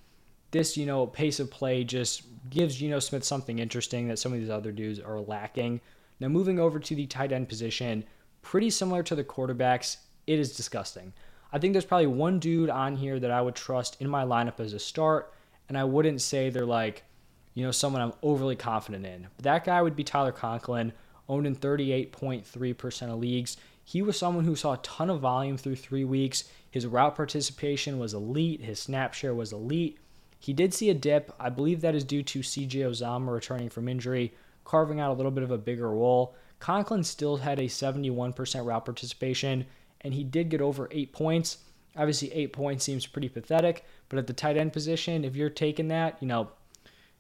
this, 0.53 0.77
you 0.77 0.87
know, 0.87 1.07
pace 1.07 1.41
of 1.41 1.51
play 1.51 1.83
just 1.83 2.23
gives 2.49 2.77
Geno 2.77 2.99
Smith 2.99 3.25
something 3.25 3.59
interesting 3.59 4.09
that 4.09 4.19
some 4.19 4.33
of 4.33 4.39
these 4.39 4.51
other 4.51 4.73
dudes 4.73 5.01
are 5.01 5.21
lacking. 5.21 5.81
Now, 6.21 6.29
moving 6.29 6.61
over 6.61 6.79
to 6.79 6.95
the 6.95 7.07
tight 7.07 7.33
end 7.33 7.49
position, 7.49 8.05
pretty 8.43 8.71
similar 8.71 9.03
to 9.05 9.15
the 9.15 9.25
quarterbacks, 9.25 9.97
it 10.27 10.39
is 10.39 10.57
disgusting. 10.57 11.13
I 11.53 11.59
think 11.59 11.73
there's 11.73 11.85
probably 11.85 12.07
one 12.07 12.39
dude 12.39 12.71
on 12.71 12.97
here 12.97 13.19
that 13.19 13.31
I 13.31 13.43
would 13.43 13.55
trust 13.55 14.01
in 14.01 14.09
my 14.09 14.25
lineup 14.25 14.61
as 14.61 14.73
a 14.73 14.79
start, 14.79 15.33
and 15.69 15.77
I 15.77 15.85
wouldn't 15.85 16.21
say 16.21 16.49
they're 16.49 16.65
like, 16.65 17.05
you 17.55 17.65
know, 17.65 17.73
someone 17.73 18.03
I'm 18.03 18.13
overly 18.23 18.57
confident 18.57 19.05
in. 19.05 19.27
But 19.37 19.45
that 19.45 19.65
guy 19.65 19.83
would 19.83 19.97
be 19.97 20.05
Tyler 20.05 20.33
Conklin, 20.33 20.93
owned 21.29 21.47
in 21.47 21.57
38.3% 21.57 23.03
of 23.13 23.19
leagues. 23.19 23.57
He 23.85 24.03
was 24.03 24.17
someone 24.17 24.45
who 24.45 24.55
saw 24.55 24.75
a 24.75 24.79
ton 24.79 25.11
of 25.11 25.21
volume 25.21 25.57
through 25.57 25.77
three 25.77 26.05
weeks. 26.05 26.45
His 26.71 26.87
route 26.87 27.17
participation 27.17 27.99
was 27.99 28.15
elite. 28.15 28.61
His 28.61 28.79
snap 28.79 29.15
share 29.15 29.35
was 29.35 29.53
elite. 29.53 29.99
He 30.39 30.53
did 30.53 30.73
see 30.73 30.91
a 30.91 30.95
dip. 30.95 31.35
I 31.39 31.51
believe 31.51 31.81
that 31.81 31.95
is 31.95 32.05
due 32.05 32.23
to 32.23 32.41
CJ 32.41 32.71
Uzomah 32.71 33.33
returning 33.33 33.69
from 33.69 33.89
injury, 33.89 34.33
carving 34.65 35.01
out 35.01 35.11
a 35.11 35.15
little 35.15 35.33
bit 35.33 35.45
of 35.45 35.51
a 35.51 35.59
bigger 35.59 35.91
role. 35.91 36.35
Conklin 36.61 37.03
still 37.05 37.39
had 37.39 37.59
a 37.59 37.65
71% 37.65 38.65
route 38.65 38.85
participation, 38.85 39.67
and 40.03 40.15
he 40.15 40.25
did 40.25 40.49
get 40.49 40.61
over 40.61 40.89
eight 40.91 41.13
points. 41.13 41.59
Obviously, 41.97 42.33
eight 42.33 42.53
points 42.53 42.85
seems 42.85 43.07
pretty 43.07 43.29
pathetic, 43.29 43.85
but 44.09 44.19
at 44.19 44.27
the 44.27 44.33
tight 44.33 44.57
end 44.57 44.73
position, 44.73 45.25
if 45.25 45.37
you're 45.37 45.51
taking 45.51 45.89
that, 45.89 46.17
you 46.21 46.29
know, 46.29 46.51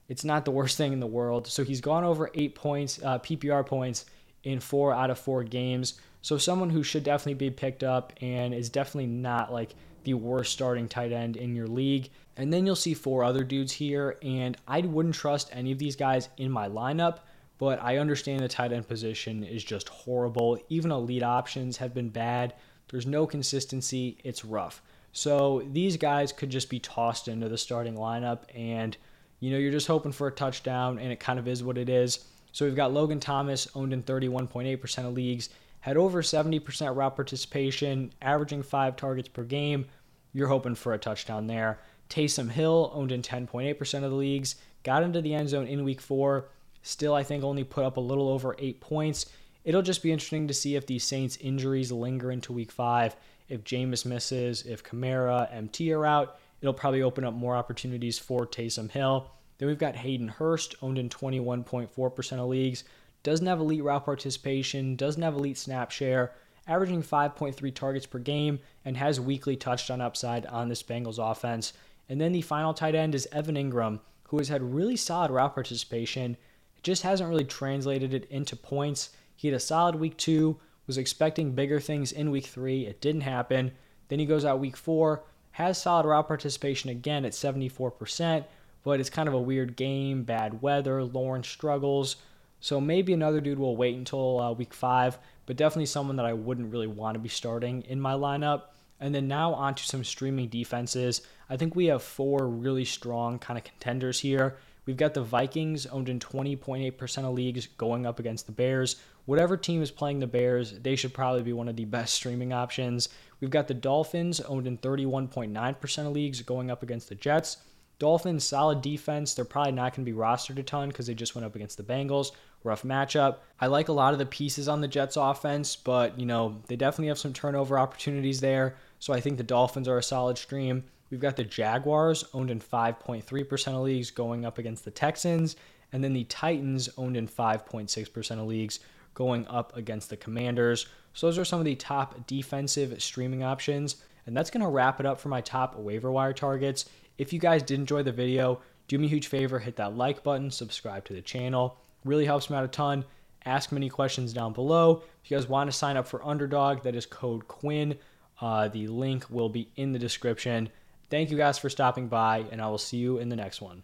it's 0.08 0.24
not 0.24 0.44
the 0.44 0.50
worst 0.50 0.76
thing 0.76 0.92
in 0.92 1.00
the 1.00 1.06
world. 1.06 1.46
So 1.46 1.62
he's 1.64 1.80
gone 1.80 2.04
over 2.04 2.30
eight 2.34 2.54
points, 2.54 3.00
uh, 3.02 3.18
PPR 3.18 3.64
points 3.64 4.06
in 4.42 4.58
four 4.60 4.92
out 4.92 5.10
of 5.10 5.18
four 5.18 5.44
games. 5.44 6.00
So 6.22 6.36
someone 6.36 6.70
who 6.70 6.82
should 6.82 7.04
definitely 7.04 7.34
be 7.34 7.50
picked 7.50 7.84
up 7.84 8.12
and 8.20 8.52
is 8.52 8.68
definitely 8.68 9.06
not 9.06 9.52
like 9.52 9.74
the 10.04 10.14
worst 10.14 10.52
starting 10.52 10.88
tight 10.88 11.12
end 11.12 11.36
in 11.36 11.54
your 11.54 11.66
league. 11.66 12.10
And 12.36 12.52
then 12.52 12.66
you'll 12.66 12.76
see 12.76 12.94
four 12.94 13.22
other 13.22 13.44
dudes 13.44 13.72
here, 13.72 14.16
and 14.22 14.56
I 14.66 14.80
wouldn't 14.80 15.14
trust 15.14 15.50
any 15.52 15.72
of 15.72 15.78
these 15.78 15.96
guys 15.96 16.28
in 16.38 16.50
my 16.50 16.68
lineup. 16.68 17.18
But 17.58 17.82
I 17.82 17.98
understand 17.98 18.40
the 18.40 18.48
tight 18.48 18.72
end 18.72 18.88
position 18.88 19.44
is 19.44 19.62
just 19.62 19.90
horrible. 19.90 20.58
Even 20.70 20.90
elite 20.90 21.22
options 21.22 21.76
have 21.76 21.92
been 21.92 22.08
bad. 22.08 22.54
There's 22.90 23.06
no 23.06 23.26
consistency. 23.26 24.18
It's 24.24 24.44
rough. 24.44 24.82
So 25.12 25.66
these 25.72 25.96
guys 25.96 26.32
could 26.32 26.50
just 26.50 26.70
be 26.70 26.78
tossed 26.78 27.28
into 27.28 27.48
the 27.48 27.58
starting 27.58 27.94
lineup, 27.94 28.40
and 28.54 28.96
you 29.40 29.50
know 29.50 29.58
you're 29.58 29.72
just 29.72 29.88
hoping 29.88 30.12
for 30.12 30.28
a 30.28 30.32
touchdown, 30.32 30.98
and 30.98 31.10
it 31.12 31.20
kind 31.20 31.38
of 31.38 31.48
is 31.48 31.64
what 31.64 31.78
it 31.78 31.88
is. 31.88 32.24
So 32.52 32.64
we've 32.64 32.76
got 32.76 32.92
Logan 32.92 33.20
Thomas 33.20 33.68
owned 33.74 33.92
in 33.92 34.02
31.8% 34.02 35.06
of 35.06 35.14
leagues 35.14 35.48
had 35.80 35.96
over 35.96 36.22
70% 36.22 36.94
route 36.94 37.16
participation, 37.16 38.12
averaging 38.20 38.62
five 38.62 38.96
targets 38.96 39.28
per 39.28 39.44
game. 39.44 39.86
You're 40.32 40.48
hoping 40.48 40.74
for 40.74 40.92
a 40.92 40.98
touchdown 40.98 41.46
there. 41.46 41.80
Taysom 42.08 42.50
Hill 42.50 42.90
owned 42.94 43.12
in 43.12 43.22
10.8% 43.22 43.94
of 44.04 44.10
the 44.10 44.16
leagues, 44.16 44.56
got 44.82 45.02
into 45.02 45.20
the 45.20 45.34
end 45.34 45.48
zone 45.48 45.66
in 45.66 45.84
week 45.84 46.00
four. 46.00 46.48
Still, 46.82 47.14
I 47.14 47.22
think 47.22 47.44
only 47.44 47.64
put 47.64 47.84
up 47.84 47.96
a 47.96 48.00
little 48.00 48.28
over 48.28 48.54
eight 48.58 48.80
points. 48.80 49.26
It'll 49.64 49.82
just 49.82 50.02
be 50.02 50.12
interesting 50.12 50.48
to 50.48 50.54
see 50.54 50.76
if 50.76 50.86
these 50.86 51.04
Saints 51.04 51.36
injuries 51.38 51.92
linger 51.92 52.30
into 52.30 52.52
week 52.52 52.72
five. 52.72 53.16
If 53.48 53.64
Jameis 53.64 54.06
misses, 54.06 54.62
if 54.62 54.82
Kamara, 54.84 55.52
MT 55.54 55.92
are 55.92 56.06
out, 56.06 56.38
it'll 56.60 56.72
probably 56.72 57.02
open 57.02 57.24
up 57.24 57.34
more 57.34 57.56
opportunities 57.56 58.18
for 58.18 58.46
Taysom 58.46 58.90
Hill. 58.90 59.30
Then 59.58 59.68
we've 59.68 59.78
got 59.78 59.96
Hayden 59.96 60.28
Hurst, 60.28 60.74
owned 60.80 60.98
in 60.98 61.08
21.4% 61.08 62.32
of 62.32 62.48
leagues 62.48 62.84
doesn't 63.22 63.46
have 63.46 63.60
elite 63.60 63.82
route 63.82 64.04
participation, 64.04 64.96
doesn't 64.96 65.22
have 65.22 65.34
elite 65.34 65.58
snap 65.58 65.90
share, 65.90 66.32
averaging 66.66 67.02
5.3 67.02 67.74
targets 67.74 68.06
per 68.06 68.18
game, 68.18 68.60
and 68.84 68.96
has 68.96 69.20
weekly 69.20 69.56
touchdown 69.56 70.00
upside 70.00 70.46
on 70.46 70.68
this 70.68 70.82
Bengals 70.82 71.18
offense. 71.18 71.72
And 72.08 72.20
then 72.20 72.32
the 72.32 72.40
final 72.40 72.74
tight 72.74 72.94
end 72.94 73.14
is 73.14 73.28
Evan 73.30 73.56
Engram, 73.56 74.00
who 74.24 74.38
has 74.38 74.48
had 74.48 74.74
really 74.74 74.96
solid 74.96 75.30
route 75.30 75.54
participation. 75.54 76.36
Just 76.82 77.02
hasn't 77.02 77.28
really 77.28 77.44
translated 77.44 78.14
it 78.14 78.26
into 78.30 78.56
points. 78.56 79.10
He 79.40 79.48
had 79.48 79.56
a 79.56 79.60
solid 79.60 79.94
week 79.94 80.18
two, 80.18 80.58
was 80.86 80.98
expecting 80.98 81.52
bigger 81.52 81.80
things 81.80 82.12
in 82.12 82.30
week 82.30 82.44
three. 82.44 82.84
It 82.84 83.00
didn't 83.00 83.22
happen. 83.22 83.72
Then 84.08 84.18
he 84.18 84.26
goes 84.26 84.44
out 84.44 84.60
week 84.60 84.76
four, 84.76 85.24
has 85.52 85.80
solid 85.80 86.04
route 86.04 86.28
participation 86.28 86.90
again 86.90 87.24
at 87.24 87.32
74%, 87.32 88.44
but 88.84 89.00
it's 89.00 89.08
kind 89.08 89.28
of 89.30 89.34
a 89.34 89.40
weird 89.40 89.76
game, 89.76 90.24
bad 90.24 90.60
weather, 90.60 91.02
Lawrence 91.02 91.48
struggles. 91.48 92.16
So 92.60 92.82
maybe 92.82 93.14
another 93.14 93.40
dude 93.40 93.58
will 93.58 93.78
wait 93.78 93.96
until 93.96 94.40
uh, 94.40 94.52
week 94.52 94.74
five, 94.74 95.16
but 95.46 95.56
definitely 95.56 95.86
someone 95.86 96.16
that 96.16 96.26
I 96.26 96.34
wouldn't 96.34 96.70
really 96.70 96.86
want 96.86 97.14
to 97.14 97.18
be 97.18 97.30
starting 97.30 97.80
in 97.88 97.98
my 97.98 98.12
lineup. 98.12 98.64
And 99.00 99.14
then 99.14 99.26
now 99.26 99.54
onto 99.54 99.84
some 99.84 100.04
streaming 100.04 100.48
defenses. 100.48 101.22
I 101.48 101.56
think 101.56 101.74
we 101.74 101.86
have 101.86 102.02
four 102.02 102.46
really 102.46 102.84
strong 102.84 103.38
kind 103.38 103.56
of 103.56 103.64
contenders 103.64 104.20
here. 104.20 104.58
We've 104.90 104.96
got 104.96 105.14
the 105.14 105.22
Vikings 105.22 105.86
owned 105.86 106.08
in 106.08 106.18
20.8% 106.18 107.18
of 107.18 107.32
leagues 107.32 107.68
going 107.78 108.06
up 108.06 108.18
against 108.18 108.46
the 108.46 108.52
Bears. 108.52 108.96
Whatever 109.24 109.56
team 109.56 109.82
is 109.82 109.92
playing 109.92 110.18
the 110.18 110.26
Bears, 110.26 110.72
they 110.80 110.96
should 110.96 111.14
probably 111.14 111.44
be 111.44 111.52
one 111.52 111.68
of 111.68 111.76
the 111.76 111.84
best 111.84 112.12
streaming 112.12 112.52
options. 112.52 113.08
We've 113.40 113.50
got 113.50 113.68
the 113.68 113.74
Dolphins 113.74 114.40
owned 114.40 114.66
in 114.66 114.78
31.9% 114.78 115.98
of 116.06 116.12
leagues 116.12 116.42
going 116.42 116.72
up 116.72 116.82
against 116.82 117.08
the 117.08 117.14
Jets. 117.14 117.58
Dolphins, 118.00 118.42
solid 118.42 118.82
defense. 118.82 119.32
They're 119.32 119.44
probably 119.44 119.70
not 119.70 119.94
going 119.94 120.04
to 120.04 120.10
be 120.10 120.18
rostered 120.18 120.58
a 120.58 120.64
ton 120.64 120.88
because 120.88 121.06
they 121.06 121.14
just 121.14 121.36
went 121.36 121.44
up 121.44 121.54
against 121.54 121.76
the 121.76 121.84
Bengals. 121.84 122.32
Rough 122.64 122.82
matchup. 122.82 123.36
I 123.60 123.68
like 123.68 123.86
a 123.86 123.92
lot 123.92 124.12
of 124.12 124.18
the 124.18 124.26
pieces 124.26 124.66
on 124.66 124.80
the 124.80 124.88
Jets 124.88 125.16
offense, 125.16 125.76
but, 125.76 126.18
you 126.18 126.26
know, 126.26 126.60
they 126.66 126.74
definitely 126.74 127.10
have 127.10 127.18
some 127.18 127.32
turnover 127.32 127.78
opportunities 127.78 128.40
there. 128.40 128.74
So 128.98 129.12
I 129.12 129.20
think 129.20 129.36
the 129.36 129.44
Dolphins 129.44 129.86
are 129.86 129.98
a 129.98 130.02
solid 130.02 130.36
stream. 130.36 130.82
We've 131.10 131.20
got 131.20 131.36
the 131.36 131.44
Jaguars 131.44 132.24
owned 132.32 132.50
in 132.50 132.60
5.3% 132.60 133.68
of 133.68 133.82
leagues 133.82 134.10
going 134.10 134.44
up 134.44 134.58
against 134.58 134.84
the 134.84 134.90
Texans. 134.90 135.56
And 135.92 136.04
then 136.04 136.12
the 136.12 136.24
Titans 136.24 136.88
owned 136.96 137.16
in 137.16 137.26
5.6% 137.26 138.30
of 138.38 138.46
leagues 138.46 138.80
going 139.14 139.46
up 139.48 139.76
against 139.76 140.08
the 140.08 140.16
Commanders. 140.16 140.86
So 141.14 141.26
those 141.26 141.38
are 141.38 141.44
some 141.44 141.58
of 141.58 141.64
the 141.64 141.74
top 141.74 142.26
defensive 142.26 143.02
streaming 143.02 143.42
options. 143.42 143.96
And 144.26 144.36
that's 144.36 144.50
going 144.50 144.62
to 144.62 144.68
wrap 144.68 145.00
it 145.00 145.06
up 145.06 145.20
for 145.20 145.28
my 145.28 145.40
top 145.40 145.76
waiver 145.76 146.12
wire 146.12 146.32
targets. 146.32 146.88
If 147.18 147.32
you 147.32 147.40
guys 147.40 147.62
did 147.62 147.80
enjoy 147.80 148.04
the 148.04 148.12
video, 148.12 148.60
do 148.86 148.98
me 148.98 149.06
a 149.06 149.10
huge 149.10 149.26
favor, 149.26 149.58
hit 149.58 149.76
that 149.76 149.96
like 149.96 150.22
button, 150.22 150.50
subscribe 150.50 151.04
to 151.06 151.12
the 151.12 151.20
channel. 151.20 151.76
Really 152.04 152.24
helps 152.24 152.48
me 152.48 152.56
out 152.56 152.64
a 152.64 152.68
ton. 152.68 153.04
Ask 153.44 153.72
me 153.72 153.76
any 153.76 153.88
questions 153.88 154.32
down 154.32 154.52
below. 154.52 155.02
If 155.24 155.30
you 155.30 155.36
guys 155.36 155.48
want 155.48 155.70
to 155.70 155.76
sign 155.76 155.96
up 155.96 156.06
for 156.06 156.24
Underdog, 156.24 156.82
that 156.82 156.94
is 156.94 157.06
code 157.06 157.48
Quinn. 157.48 157.96
Uh, 158.40 158.68
the 158.68 158.86
link 158.86 159.26
will 159.30 159.48
be 159.48 159.70
in 159.76 159.92
the 159.92 159.98
description. 159.98 160.70
Thank 161.10 161.30
you 161.30 161.36
guys 161.36 161.58
for 161.58 161.68
stopping 161.68 162.06
by, 162.06 162.44
and 162.52 162.62
I 162.62 162.68
will 162.68 162.78
see 162.78 162.98
you 162.98 163.18
in 163.18 163.28
the 163.28 163.36
next 163.36 163.60
one. 163.60 163.82